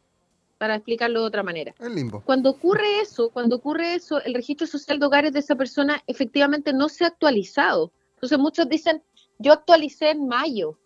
para 0.58 0.76
explicarlo 0.76 1.20
de 1.20 1.26
otra 1.26 1.42
manera. 1.42 1.74
El 1.80 1.94
limbo. 1.94 2.22
Cuando 2.24 2.50
ocurre 2.50 3.00
eso, 3.00 3.30
cuando 3.30 3.56
ocurre 3.56 3.94
eso, 3.94 4.22
el 4.22 4.34
registro 4.34 4.66
social 4.66 4.98
de 4.98 5.06
hogares 5.06 5.32
de 5.32 5.40
esa 5.40 5.56
persona 5.56 6.02
efectivamente 6.06 6.72
no 6.72 6.88
se 6.88 7.04
ha 7.04 7.08
actualizado. 7.08 7.92
Entonces 8.14 8.38
muchos 8.38 8.68
dicen, 8.68 9.02
yo 9.38 9.52
actualicé 9.52 10.10
en 10.10 10.28
mayo. 10.28 10.78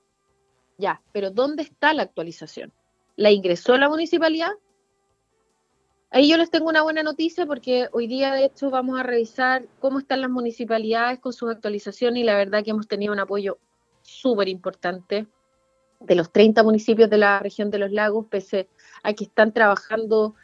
Ya, 0.79 1.03
pero 1.13 1.31
¿dónde 1.31 1.65
está 1.65 1.93
la 1.93 2.05
actualización? 2.05 2.73
¿La 3.17 3.31
ingresó 3.31 3.77
la 3.77 3.89
municipalidad? 3.89 4.53
Ahí 6.11 6.31
yo 6.31 6.39
les 6.39 6.51
tengo 6.51 6.69
una 6.69 6.83
buena 6.83 7.03
noticia 7.03 7.45
porque 7.45 7.89
hoy 7.93 8.07
día 8.07 8.33
de 8.33 8.47
hecho 8.47 8.71
vamos 8.71 8.99
a 8.99 9.03
revisar 9.03 9.67
cómo 9.79 9.99
están 9.99 10.23
las 10.23 10.31
municipalidades 10.31 11.19
con 11.19 11.35
sus 11.35 11.51
actualizaciones 11.51 12.23
y 12.23 12.25
la 12.25 12.35
verdad 12.35 12.65
que 12.65 12.71
hemos 12.71 12.89
tenido 12.89 13.13
un 13.13 13.21
apoyo 13.21 13.59
súper 14.01 14.49
importante 14.49 15.27
de 16.01 16.15
los 16.15 16.33
30 16.33 16.63
municipios 16.63 17.11
de 17.11 17.19
la 17.19 17.41
región 17.41 17.71
de 17.71 17.79
los 17.79 17.93
lagos, 17.93 18.27
pese 18.31 18.69
a 19.03 19.13
que 19.13 19.25
están 19.25 19.53
trabajando 19.53 20.35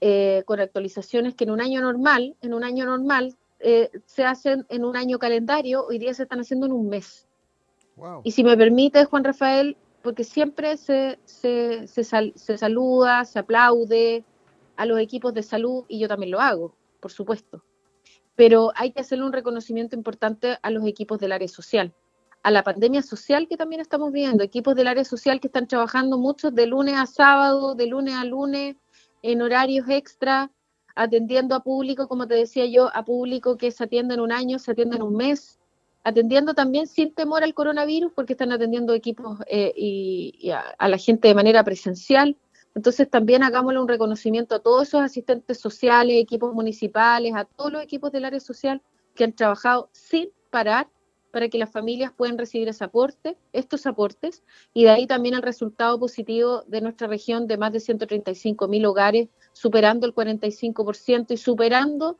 eh, 0.00 0.42
con 0.46 0.58
actualizaciones 0.58 1.34
que 1.34 1.44
en 1.44 1.50
un 1.50 1.60
año 1.60 1.80
normal, 1.80 2.34
en 2.40 2.52
un 2.52 2.64
año 2.64 2.84
normal, 2.84 3.36
eh, 3.60 3.90
se 4.06 4.24
hacen 4.24 4.66
en 4.68 4.84
un 4.84 4.96
año 4.96 5.18
calendario, 5.18 5.86
hoy 5.86 5.98
día 5.98 6.12
se 6.14 6.24
están 6.24 6.40
haciendo 6.40 6.66
en 6.66 6.72
un 6.72 6.88
mes. 6.88 7.28
Y 8.24 8.32
si 8.32 8.42
me 8.42 8.56
permite, 8.56 9.04
Juan 9.04 9.22
Rafael, 9.22 9.76
porque 10.02 10.24
siempre 10.24 10.76
se, 10.76 11.20
se, 11.24 11.86
se 11.86 12.58
saluda, 12.58 13.24
se 13.24 13.38
aplaude, 13.38 14.24
a 14.76 14.86
los 14.86 14.98
equipos 14.98 15.34
de 15.34 15.42
salud 15.42 15.84
y 15.88 15.98
yo 15.98 16.08
también 16.08 16.30
lo 16.30 16.40
hago, 16.40 16.74
por 17.00 17.12
supuesto. 17.12 17.64
Pero 18.36 18.72
hay 18.74 18.92
que 18.92 19.00
hacerle 19.00 19.24
un 19.24 19.32
reconocimiento 19.32 19.96
importante 19.96 20.58
a 20.60 20.70
los 20.70 20.86
equipos 20.86 21.18
del 21.18 21.32
área 21.32 21.48
social, 21.48 21.94
a 22.42 22.50
la 22.50 22.62
pandemia 22.62 23.02
social 23.02 23.46
que 23.48 23.56
también 23.56 23.80
estamos 23.80 24.12
viendo, 24.12 24.42
equipos 24.42 24.74
del 24.74 24.88
área 24.88 25.04
social 25.04 25.40
que 25.40 25.46
están 25.46 25.66
trabajando 25.66 26.18
muchos 26.18 26.54
de 26.54 26.66
lunes 26.66 26.96
a 26.96 27.06
sábado, 27.06 27.74
de 27.74 27.86
lunes 27.86 28.14
a 28.14 28.24
lunes, 28.24 28.76
en 29.22 29.40
horarios 29.40 29.88
extra, 29.88 30.50
atendiendo 30.94 31.54
a 31.54 31.62
público, 31.62 32.08
como 32.08 32.26
te 32.26 32.34
decía 32.34 32.66
yo, 32.66 32.90
a 32.94 33.04
público 33.04 33.56
que 33.56 33.70
se 33.70 33.84
atiende 33.84 34.14
en 34.14 34.20
un 34.20 34.32
año, 34.32 34.58
se 34.58 34.72
atiende 34.72 34.96
en 34.96 35.02
un 35.02 35.16
mes, 35.16 35.58
atendiendo 36.04 36.54
también 36.54 36.86
sin 36.86 37.14
temor 37.14 37.42
al 37.42 37.54
coronavirus, 37.54 38.12
porque 38.12 38.34
están 38.34 38.52
atendiendo 38.52 38.92
equipos 38.92 39.38
eh, 39.46 39.72
y, 39.74 40.50
a, 40.50 40.88
la 40.88 40.98
gente 40.98 41.28
de 41.28 41.34
manera 41.34 41.64
presencial. 41.64 42.36
Entonces 42.74 43.08
también 43.08 43.42
hagámosle 43.42 43.80
un 43.80 43.88
reconocimiento 43.88 44.54
a 44.54 44.58
todos 44.58 44.88
esos 44.88 45.02
asistentes 45.02 45.58
sociales, 45.58 46.16
equipos 46.16 46.52
municipales, 46.52 47.34
a 47.34 47.44
todos 47.44 47.72
los 47.72 47.82
equipos 47.82 48.10
del 48.10 48.24
área 48.24 48.40
social 48.40 48.82
que 49.14 49.24
han 49.24 49.32
trabajado 49.32 49.88
sin 49.92 50.30
parar 50.50 50.88
para 51.30 51.48
que 51.48 51.58
las 51.58 51.70
familias 51.70 52.12
puedan 52.16 52.38
recibir 52.38 52.68
ese 52.68 52.84
aporte, 52.84 53.36
estos 53.52 53.86
aportes, 53.86 54.44
y 54.72 54.84
de 54.84 54.90
ahí 54.90 55.06
también 55.06 55.34
el 55.34 55.42
resultado 55.42 55.98
positivo 55.98 56.62
de 56.68 56.80
nuestra 56.80 57.08
región 57.08 57.48
de 57.48 57.58
más 57.58 57.72
de 57.72 57.80
135 57.80 58.68
mil 58.68 58.86
hogares, 58.86 59.28
superando 59.52 60.06
el 60.06 60.14
45% 60.14 61.32
y 61.32 61.36
superando 61.36 62.18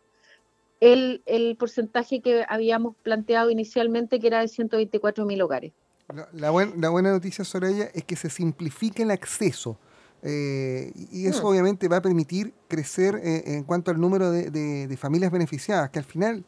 el, 0.80 1.56
porcentaje 1.58 2.20
que 2.20 2.44
habíamos 2.48 2.96
planteado 3.02 3.50
inicialmente, 3.50 4.18
que 4.18 4.26
era 4.26 4.40
de 4.40 4.48
124 4.48 5.24
mil 5.24 5.42
hogares. 5.42 5.72
La, 6.12 6.28
la, 6.32 6.50
buena 6.90 7.12
noticia 7.12 7.44
ella 7.62 7.88
es 7.94 8.04
que 8.04 8.16
se 8.16 8.28
simplifica 8.28 9.02
el 9.04 9.12
acceso 9.12 9.78
eh, 10.26 10.90
y 11.12 11.26
eso 11.26 11.42
mm. 11.42 11.46
obviamente 11.46 11.86
va 11.88 11.98
a 11.98 12.02
permitir 12.02 12.54
crecer 12.66 13.20
eh, 13.22 13.42
en 13.46 13.64
cuanto 13.64 13.90
al 13.90 14.00
número 14.00 14.30
de, 14.30 14.96
familias 14.98 15.30
beneficiadas, 15.30 15.90
que 15.90 15.98
al 15.98 16.06
final, 16.06 16.44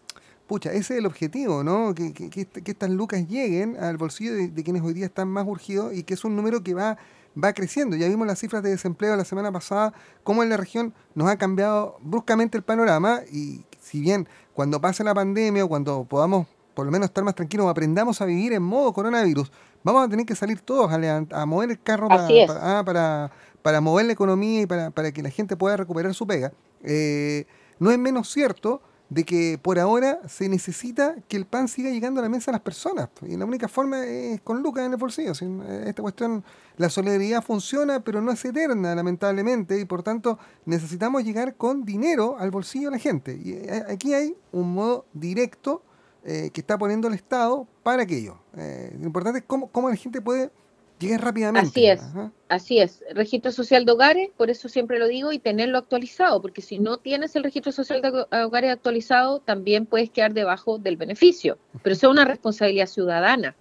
pucha, 0.46 0.70
ese 0.70 0.94
es 0.94 1.00
el 1.00 1.06
objetivo, 1.06 1.62
¿no? 1.62 1.94
Que, 1.94 2.48
estas 2.64 2.90
lucas 2.90 3.28
lleguen 3.28 3.76
al 3.76 3.98
bolsillo 3.98 4.34
de, 4.34 4.64
quienes 4.64 4.82
hoy 4.82 4.94
día 4.94 5.04
están 5.04 5.28
más 5.28 5.46
urgidos 5.46 5.92
y 5.92 6.04
que 6.04 6.14
es 6.14 6.24
un 6.24 6.34
número 6.34 6.62
que 6.62 6.72
va, 6.72 6.96
va 7.42 7.52
creciendo. 7.52 7.96
Ya 7.96 8.08
vimos 8.08 8.26
las 8.26 8.38
cifras 8.38 8.62
de 8.62 8.70
desempleo 8.70 9.14
la 9.14 9.26
semana 9.26 9.52
pasada, 9.52 9.92
cómo 10.24 10.42
en 10.42 10.48
la 10.48 10.56
región 10.56 10.94
nos 11.14 11.28
ha 11.28 11.36
cambiado 11.36 11.98
bruscamente 12.00 12.56
el 12.56 12.64
panorama 12.64 13.20
y 13.30 13.66
si 13.82 14.00
bien 14.00 14.26
cuando 14.54 14.80
pase 14.80 15.04
la 15.04 15.14
pandemia 15.14 15.66
o 15.66 15.68
cuando 15.68 16.04
podamos 16.04 16.46
por 16.72 16.84
lo 16.84 16.92
menos 16.92 17.06
estar 17.06 17.24
más 17.24 17.34
tranquilos, 17.34 17.66
aprendamos 17.68 18.20
a 18.20 18.26
vivir 18.26 18.52
en 18.52 18.62
modo 18.62 18.92
coronavirus, 18.92 19.50
vamos 19.82 20.06
a 20.06 20.10
tener 20.10 20.26
que 20.26 20.34
salir 20.34 20.60
todos 20.60 20.92
a, 20.92 21.46
mover 21.46 21.70
el 21.70 21.80
carro 21.80 22.06
para, 22.06 22.28
para, 22.46 22.84
para 22.84 23.32
mover 23.80 24.06
la 24.06 24.12
economía 24.12 24.62
y 24.62 24.66
para, 24.66 25.12
que 25.12 25.22
la 25.22 25.30
gente 25.30 25.56
pueda 25.56 25.76
recuperar 25.76 26.14
su 26.14 26.26
pega, 26.26 26.52
eh, 26.82 27.46
no 27.78 27.90
es 27.90 27.98
menos 27.98 28.30
cierto 28.32 28.80
de 29.08 29.24
que 29.24 29.58
por 29.62 29.78
ahora 29.78 30.20
se 30.28 30.48
necesita 30.48 31.14
que 31.28 31.36
el 31.36 31.46
pan 31.46 31.68
siga 31.68 31.90
llegando 31.90 32.20
a 32.20 32.22
la 32.22 32.28
mesa 32.28 32.50
a 32.50 32.52
las 32.52 32.60
personas. 32.60 33.08
Y 33.22 33.36
la 33.36 33.44
única 33.44 33.68
forma 33.68 34.04
es 34.04 34.40
con 34.40 34.62
lucas 34.62 34.84
en 34.84 34.92
el 34.92 34.98
bolsillo. 34.98 35.32
Eh, 35.40 35.84
esta 35.86 36.02
cuestión, 36.02 36.44
la 36.76 36.88
solidaridad 36.88 37.42
funciona, 37.42 38.00
pero 38.00 38.20
no 38.20 38.32
es 38.32 38.44
eterna, 38.44 38.94
lamentablemente, 38.94 39.78
y 39.78 39.84
por 39.84 40.02
tanto 40.02 40.38
necesitamos 40.64 41.24
llegar 41.24 41.54
con 41.56 41.84
dinero 41.84 42.36
al 42.38 42.50
bolsillo 42.50 42.88
de 42.88 42.96
la 42.96 42.98
gente. 42.98 43.40
Y 43.42 43.52
eh, 43.52 43.84
aquí 43.88 44.14
hay 44.14 44.36
un 44.52 44.74
modo 44.74 45.06
directo 45.12 45.82
que 46.24 46.60
está 46.60 46.76
poniendo 46.76 47.06
el 47.06 47.14
Estado 47.14 47.68
para 47.84 48.02
aquello. 48.02 48.40
lo 48.52 49.06
importante 49.06 49.38
es 49.38 49.44
cómo, 49.46 49.68
cómo 49.68 49.88
la 49.88 49.94
gente 49.94 50.20
puede 50.20 50.50
Rápidamente. 51.00 51.68
Así 51.68 51.86
es, 51.86 52.02
así 52.48 52.78
es. 52.78 53.04
Registro 53.12 53.52
social 53.52 53.84
de 53.84 53.92
hogares, 53.92 54.30
por 54.36 54.48
eso 54.48 54.68
siempre 54.68 54.98
lo 54.98 55.06
digo, 55.06 55.30
y 55.32 55.38
tenerlo 55.38 55.76
actualizado, 55.76 56.40
porque 56.40 56.62
si 56.62 56.78
no 56.78 56.96
tienes 56.96 57.36
el 57.36 57.44
registro 57.44 57.70
social 57.70 58.00
de 58.00 58.24
hogares 58.44 58.72
actualizado, 58.72 59.40
también 59.40 59.84
puedes 59.84 60.08
quedar 60.10 60.32
debajo 60.32 60.78
del 60.78 60.96
beneficio, 60.96 61.58
pero 61.82 61.92
eso 61.94 62.06
es 62.06 62.12
una 62.12 62.24
responsabilidad 62.24 62.86
ciudadana. 62.86 63.54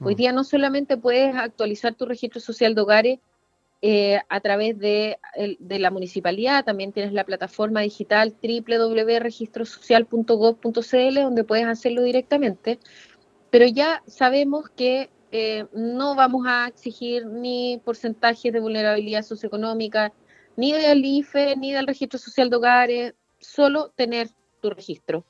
Hoy 0.00 0.14
mm. 0.14 0.16
día 0.16 0.32
no 0.32 0.42
solamente 0.42 0.96
puedes 0.96 1.36
actualizar 1.36 1.94
tu 1.94 2.04
registro 2.04 2.40
social 2.40 2.74
de 2.74 2.80
hogares 2.80 3.20
eh, 3.82 4.18
a 4.28 4.40
través 4.40 4.76
de, 4.78 5.18
de, 5.60 5.78
la 5.78 5.92
municipalidad, 5.92 6.64
también 6.64 6.92
tienes 6.92 7.12
la 7.12 7.24
plataforma 7.24 7.82
digital 7.82 8.34
www.registrosocial.gov.cl 8.42 11.14
donde 11.14 11.44
puedes 11.44 11.66
hacerlo 11.66 12.02
directamente, 12.02 12.80
pero 13.50 13.66
ya 13.66 14.02
sabemos 14.06 14.70
que 14.70 15.10
eh, 15.38 15.66
no 15.74 16.14
vamos 16.14 16.46
a 16.46 16.66
exigir 16.66 17.26
ni 17.26 17.78
porcentajes 17.84 18.50
de 18.50 18.58
vulnerabilidad 18.58 19.20
socioeconómica, 19.20 20.14
ni 20.56 20.72
del 20.72 21.04
IFE, 21.04 21.56
ni 21.56 21.72
del 21.72 21.86
registro 21.86 22.18
social 22.18 22.48
de 22.48 22.56
hogares, 22.56 23.14
solo 23.38 23.90
tener 23.90 24.30
tu 24.62 24.70
registro. 24.70 25.26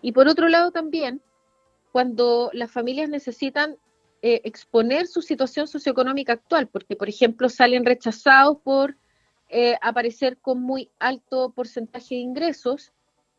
Y 0.00 0.12
por 0.12 0.26
otro 0.26 0.48
lado 0.48 0.70
también, 0.70 1.20
cuando 1.92 2.48
las 2.54 2.70
familias 2.70 3.10
necesitan 3.10 3.76
eh, 4.22 4.40
exponer 4.44 5.06
su 5.06 5.20
situación 5.20 5.68
socioeconómica 5.68 6.32
actual, 6.32 6.68
porque 6.68 6.96
por 6.96 7.10
ejemplo 7.10 7.50
salen 7.50 7.84
rechazados 7.84 8.56
por 8.64 8.96
eh, 9.50 9.76
aparecer 9.82 10.38
con 10.38 10.62
muy 10.62 10.90
alto 10.98 11.52
porcentaje 11.54 12.14
de 12.14 12.22
ingresos, 12.22 12.90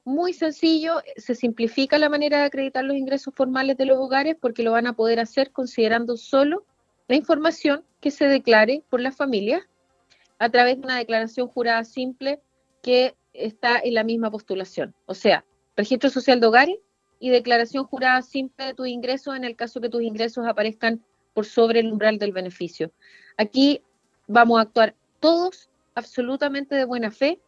muy 0.05 0.33
sencillo, 0.33 1.01
se 1.15 1.35
simplifica 1.35 1.97
la 1.97 2.09
manera 2.09 2.39
de 2.39 2.45
acreditar 2.45 2.83
los 2.83 2.97
ingresos 2.97 3.33
formales 3.33 3.77
de 3.77 3.85
los 3.85 3.97
hogares 3.97 4.35
porque 4.39 4.63
lo 4.63 4.71
van 4.71 4.87
a 4.87 4.93
poder 4.93 5.19
hacer 5.19 5.51
considerando 5.51 6.17
solo 6.17 6.65
la 7.07 7.15
información 7.15 7.85
que 8.01 8.11
se 8.11 8.25
declare 8.25 8.83
por 8.89 9.01
la 9.01 9.11
familia 9.11 9.67
a 10.39 10.49
través 10.49 10.77
de 10.77 10.83
una 10.83 10.97
declaración 10.97 11.47
jurada 11.47 11.83
simple 11.83 12.41
que 12.81 13.15
está 13.33 13.79
en 13.79 13.93
la 13.93 14.03
misma 14.03 14.29
postulación. 14.29 14.93
O 15.05 15.13
sea, 15.13 15.45
registro 15.75 16.09
social 16.09 16.39
de 16.39 16.47
hogares 16.47 16.77
y 17.19 17.29
declaración 17.29 17.85
jurada 17.85 18.21
simple 18.21 18.65
de 18.65 18.73
tus 18.73 18.87
ingresos 18.87 19.35
en 19.35 19.45
el 19.45 19.55
caso 19.55 19.79
que 19.79 19.89
tus 19.89 20.01
ingresos 20.01 20.45
aparezcan 20.45 21.03
por 21.33 21.45
sobre 21.45 21.79
el 21.79 21.91
umbral 21.91 22.19
del 22.19 22.33
beneficio. 22.33 22.91
Aquí 23.37 23.81
vamos 24.27 24.59
a 24.59 24.63
actuar 24.63 24.95
todos 25.19 25.69
absolutamente 25.95 26.75
de 26.75 26.85
buena 26.85 27.11
fe 27.11 27.39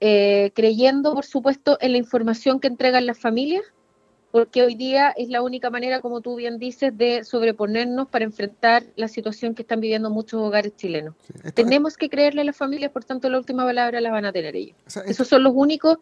eh, 0.00 0.50
creyendo, 0.54 1.14
por 1.14 1.24
supuesto, 1.24 1.78
en 1.80 1.92
la 1.92 1.98
información 1.98 2.60
que 2.60 2.68
entregan 2.68 3.06
las 3.06 3.18
familias, 3.18 3.64
porque 4.30 4.62
hoy 4.62 4.74
día 4.74 5.14
es 5.16 5.28
la 5.28 5.42
única 5.42 5.70
manera, 5.70 6.00
como 6.00 6.20
tú 6.20 6.34
bien 6.36 6.58
dices, 6.58 6.96
de 6.96 7.22
sobreponernos 7.22 8.08
para 8.08 8.24
enfrentar 8.24 8.84
la 8.96 9.06
situación 9.06 9.54
que 9.54 9.62
están 9.62 9.80
viviendo 9.80 10.10
muchos 10.10 10.40
hogares 10.40 10.74
chilenos. 10.76 11.14
Tenemos 11.54 11.96
que 11.96 12.08
creerle 12.08 12.40
a 12.40 12.44
las 12.44 12.56
familias, 12.56 12.90
por 12.90 13.04
tanto, 13.04 13.28
la 13.28 13.38
última 13.38 13.64
palabra 13.64 14.00
la 14.00 14.10
van 14.10 14.24
a 14.24 14.32
tener 14.32 14.56
ellos. 14.56 14.76
Esos 15.06 15.28
son 15.28 15.44
los 15.44 15.52
únicos 15.54 15.98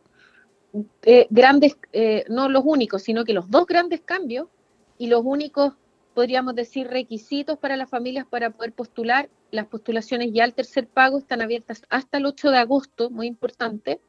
eh, 1.03 1.27
grandes, 1.29 1.77
eh, 1.93 2.25
no 2.31 2.49
los 2.49 2.63
únicos, 2.65 3.03
sino 3.03 3.25
que 3.25 3.35
los 3.35 3.51
dos 3.51 3.67
grandes 3.67 4.01
cambios 4.01 4.49
y 4.97 5.09
los 5.09 5.21
únicos 5.23 5.75
podríamos 6.15 6.55
decir, 6.55 6.89
requisitos 6.89 7.59
para 7.59 7.77
las 7.77 7.89
familias 7.91 8.27
para 8.29 8.51
poder 8.51 8.73
postular. 8.73 9.29
Las 9.53 9.67
postulaciones 9.67 10.31
ya 10.33 10.43
al 10.45 10.55
tercer 10.55 10.89
pago 10.89 11.19
están 11.19 11.43
abiertas 11.43 11.83
hasta 11.91 12.17
el 12.17 12.25
8 12.25 12.51
de 12.51 12.57
agosto, 12.57 13.11
muy 13.11 13.27
importante. 13.27 14.01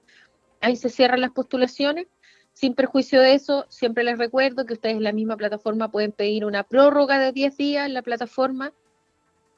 Ahí 0.61 0.77
se 0.77 0.87
cierran 0.87 1.19
las 1.19 1.31
postulaciones. 1.31 2.07
Sin 2.53 2.75
perjuicio 2.75 3.19
de 3.19 3.33
eso, 3.33 3.65
siempre 3.67 4.05
les 4.05 4.17
recuerdo 4.17 4.65
que 4.65 4.75
ustedes 4.75 4.95
en 4.95 5.03
la 5.03 5.11
misma 5.11 5.35
plataforma 5.35 5.91
pueden 5.91 6.13
pedir 6.13 6.45
una 6.45 6.63
prórroga 6.63 7.19
de 7.19 7.33
10 7.33 7.57
días 7.57 7.85
en 7.85 7.93
la 7.93 8.03
plataforma 8.03 8.71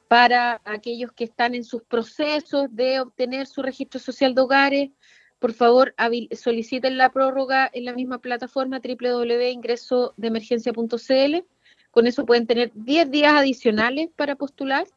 para 0.08 0.60
aquellos 0.64 1.12
que 1.12 1.22
están 1.22 1.54
en 1.54 1.62
sus 1.62 1.84
procesos 1.84 2.66
de 2.74 2.98
obtener 2.98 3.46
su 3.46 3.62
registro 3.62 4.00
social 4.00 4.34
de 4.34 4.40
hogares. 4.40 4.90
Por 5.38 5.52
favor, 5.52 5.94
soliciten 6.32 6.98
la 6.98 7.12
prórroga 7.12 7.70
en 7.72 7.84
la 7.84 7.92
misma 7.92 8.18
plataforma 8.18 8.80
www.ingresodeemergencia.cl. 8.80 11.44
Con 11.92 12.08
eso 12.08 12.26
pueden 12.26 12.48
tener 12.48 12.72
10 12.74 13.10
días 13.12 13.34
adicionales 13.34 14.08
para 14.16 14.34
postular. 14.34 14.88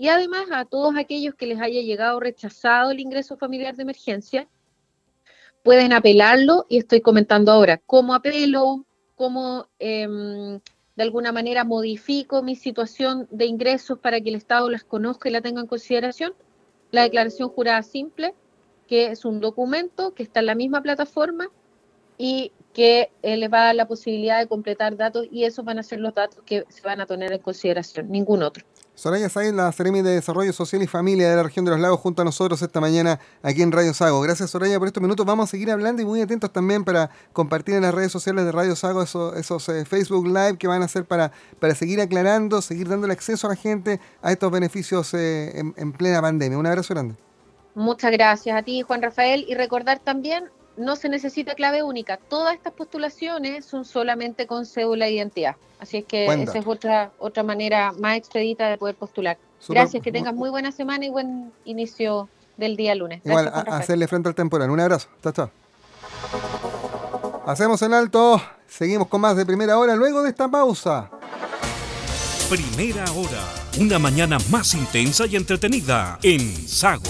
Y 0.00 0.08
además 0.08 0.46
a 0.50 0.64
todos 0.64 0.96
aquellos 0.96 1.34
que 1.34 1.44
les 1.44 1.60
haya 1.60 1.82
llegado 1.82 2.20
rechazado 2.20 2.90
el 2.90 3.00
ingreso 3.00 3.36
familiar 3.36 3.76
de 3.76 3.82
emergencia, 3.82 4.48
pueden 5.62 5.92
apelarlo 5.92 6.64
y 6.70 6.78
estoy 6.78 7.02
comentando 7.02 7.52
ahora 7.52 7.76
cómo 7.84 8.14
apelo, 8.14 8.86
cómo 9.14 9.68
em, 9.78 10.58
de 10.96 11.02
alguna 11.02 11.32
manera 11.32 11.64
modifico 11.64 12.42
mi 12.42 12.56
situación 12.56 13.28
de 13.30 13.44
ingresos 13.44 13.98
para 13.98 14.22
que 14.22 14.30
el 14.30 14.36
Estado 14.36 14.70
las 14.70 14.84
conozca 14.84 15.28
y 15.28 15.32
la 15.32 15.42
tenga 15.42 15.60
en 15.60 15.66
consideración. 15.66 16.32
La 16.92 17.02
declaración 17.02 17.50
jurada 17.50 17.82
simple, 17.82 18.32
que 18.88 19.08
es 19.08 19.26
un 19.26 19.38
documento 19.38 20.14
que 20.14 20.22
está 20.22 20.40
en 20.40 20.46
la 20.46 20.54
misma 20.54 20.80
plataforma 20.80 21.50
y 22.16 22.52
que 22.72 23.10
eh, 23.20 23.36
les 23.36 23.52
va 23.52 23.64
a 23.64 23.66
dar 23.66 23.74
la 23.74 23.86
posibilidad 23.86 24.38
de 24.38 24.48
completar 24.48 24.96
datos 24.96 25.26
y 25.30 25.44
esos 25.44 25.62
van 25.62 25.78
a 25.78 25.82
ser 25.82 26.00
los 26.00 26.14
datos 26.14 26.42
que 26.46 26.64
se 26.70 26.80
van 26.80 27.02
a 27.02 27.06
tener 27.06 27.30
en 27.34 27.40
consideración, 27.40 28.10
ningún 28.10 28.42
otro. 28.42 28.64
Soraya 29.00 29.30
Sáenz, 29.30 29.54
la 29.54 29.72
Seremi 29.72 30.02
de 30.02 30.10
Desarrollo 30.10 30.52
Social 30.52 30.82
y 30.82 30.86
Familia 30.86 31.30
de 31.30 31.36
la 31.36 31.42
región 31.42 31.64
de 31.64 31.70
los 31.70 31.80
lagos, 31.80 32.00
junto 32.00 32.20
a 32.20 32.24
nosotros 32.26 32.60
esta 32.60 32.82
mañana 32.82 33.18
aquí 33.42 33.62
en 33.62 33.72
Radio 33.72 33.94
Sago. 33.94 34.20
Gracias 34.20 34.50
Soraya 34.50 34.78
por 34.78 34.88
estos 34.88 35.02
minutos. 35.02 35.24
Vamos 35.24 35.48
a 35.48 35.50
seguir 35.50 35.70
hablando 35.70 36.02
y 36.02 36.04
muy 36.04 36.20
atentos 36.20 36.52
también 36.52 36.84
para 36.84 37.08
compartir 37.32 37.76
en 37.76 37.80
las 37.80 37.94
redes 37.94 38.12
sociales 38.12 38.44
de 38.44 38.52
Radio 38.52 38.76
Sago 38.76 39.02
esos, 39.02 39.68
eh, 39.70 39.86
Facebook 39.86 40.26
Live 40.26 40.58
que 40.58 40.66
van 40.66 40.82
a 40.82 40.84
hacer 40.84 41.06
para, 41.06 41.32
para 41.58 41.74
seguir 41.74 41.98
aclarando, 42.02 42.60
seguir 42.60 42.90
dándole 42.90 43.14
acceso 43.14 43.46
a 43.46 43.50
la 43.50 43.56
gente 43.56 44.00
a 44.20 44.32
estos 44.32 44.50
beneficios 44.50 45.14
eh, 45.14 45.58
en 45.58 45.92
plena 45.92 46.20
pandemia. 46.20 46.58
Un 46.58 46.66
abrazo 46.66 46.92
grande. 46.92 47.14
Muchas 47.74 48.12
gracias 48.12 48.54
a 48.54 48.62
ti, 48.62 48.82
Juan 48.82 49.00
Rafael, 49.00 49.46
y 49.48 49.54
recordar 49.54 50.00
también 50.00 50.50
no 50.80 50.96
se 50.96 51.08
necesita 51.08 51.54
clave 51.54 51.82
única. 51.82 52.16
Todas 52.16 52.54
estas 52.54 52.72
postulaciones 52.72 53.64
son 53.64 53.84
solamente 53.84 54.46
con 54.46 54.66
cédula 54.66 55.06
de 55.06 55.12
identidad. 55.12 55.56
Así 55.78 55.98
es 55.98 56.04
que 56.04 56.26
esa 56.26 56.58
es 56.58 56.66
otra, 56.66 57.12
otra 57.18 57.42
manera 57.42 57.92
más 57.92 58.16
expedita 58.16 58.68
de 58.68 58.78
poder 58.78 58.96
postular. 58.96 59.38
Gracias, 59.68 60.02
que 60.02 60.10
tengas 60.10 60.34
muy 60.34 60.50
buena 60.50 60.72
semana 60.72 61.04
y 61.04 61.10
buen 61.10 61.52
inicio 61.64 62.28
del 62.56 62.76
día 62.76 62.94
lunes. 62.94 63.20
Igual, 63.24 63.48
a, 63.48 63.60
hacerle 63.76 64.08
frente 64.08 64.28
al 64.28 64.34
temporal. 64.34 64.70
Un 64.70 64.80
abrazo. 64.80 65.08
Chao, 65.22 65.32
chao. 65.32 65.50
Hacemos 67.46 67.80
en 67.82 67.94
alto. 67.94 68.40
Seguimos 68.66 69.08
con 69.08 69.20
más 69.20 69.36
de 69.36 69.44
primera 69.44 69.78
hora 69.78 69.96
luego 69.96 70.22
de 70.22 70.30
esta 70.30 70.48
pausa. 70.48 71.10
Primera 72.48 73.04
hora. 73.12 73.44
Una 73.78 73.98
mañana 73.98 74.38
más 74.50 74.74
intensa 74.74 75.26
y 75.26 75.36
entretenida 75.36 76.18
en 76.22 76.40
Sago. 76.68 77.02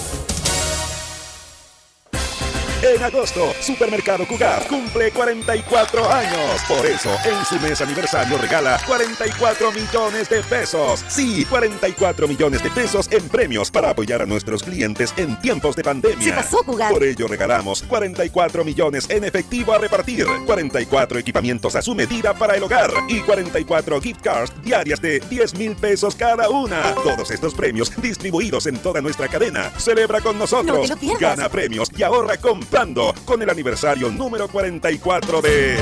En 2.91 3.01
agosto, 3.01 3.53
Supermercado 3.61 4.27
Cugat 4.27 4.67
cumple 4.67 5.11
44 5.11 6.11
años. 6.11 6.61
Por 6.67 6.85
eso, 6.85 7.09
en 7.23 7.45
su 7.45 7.57
mes 7.65 7.79
aniversario 7.79 8.37
regala 8.37 8.81
44 8.85 9.71
millones 9.71 10.27
de 10.27 10.43
pesos. 10.43 11.05
Sí, 11.07 11.45
44 11.45 12.27
millones 12.27 12.61
de 12.61 12.69
pesos 12.69 13.07
en 13.09 13.29
premios 13.29 13.71
para 13.71 13.91
apoyar 13.91 14.21
a 14.21 14.25
nuestros 14.25 14.61
clientes 14.61 15.13
en 15.15 15.39
tiempos 15.39 15.77
de 15.77 15.83
pandemia. 15.83 16.35
pasó, 16.35 16.65
Por 16.65 17.03
ello 17.05 17.29
regalamos 17.29 17.81
44 17.83 18.65
millones 18.65 19.09
en 19.09 19.23
efectivo 19.23 19.71
a 19.73 19.77
repartir, 19.77 20.25
44 20.45 21.17
equipamientos 21.17 21.77
a 21.77 21.81
su 21.81 21.95
medida 21.95 22.33
para 22.33 22.55
el 22.55 22.63
hogar 22.63 22.91
y 23.07 23.21
44 23.21 24.01
gift 24.01 24.21
cards 24.21 24.51
diarias 24.65 24.99
de 24.99 25.21
10 25.21 25.55
mil 25.55 25.77
pesos 25.77 26.13
cada 26.13 26.49
una. 26.49 26.93
Todos 26.95 27.31
estos 27.31 27.53
premios 27.53 27.89
distribuidos 28.01 28.67
en 28.67 28.79
toda 28.79 28.99
nuestra 28.99 29.29
cadena. 29.29 29.71
Celebra 29.77 30.19
con 30.19 30.37
nosotros. 30.37 30.91
Gana 31.17 31.47
premios 31.47 31.89
y 31.95 32.03
ahorra 32.03 32.35
con 32.81 32.93
con 33.25 33.41
el 33.41 33.49
aniversario 33.49 34.09
número 34.09 34.47
44 34.47 35.41
de... 35.41 35.77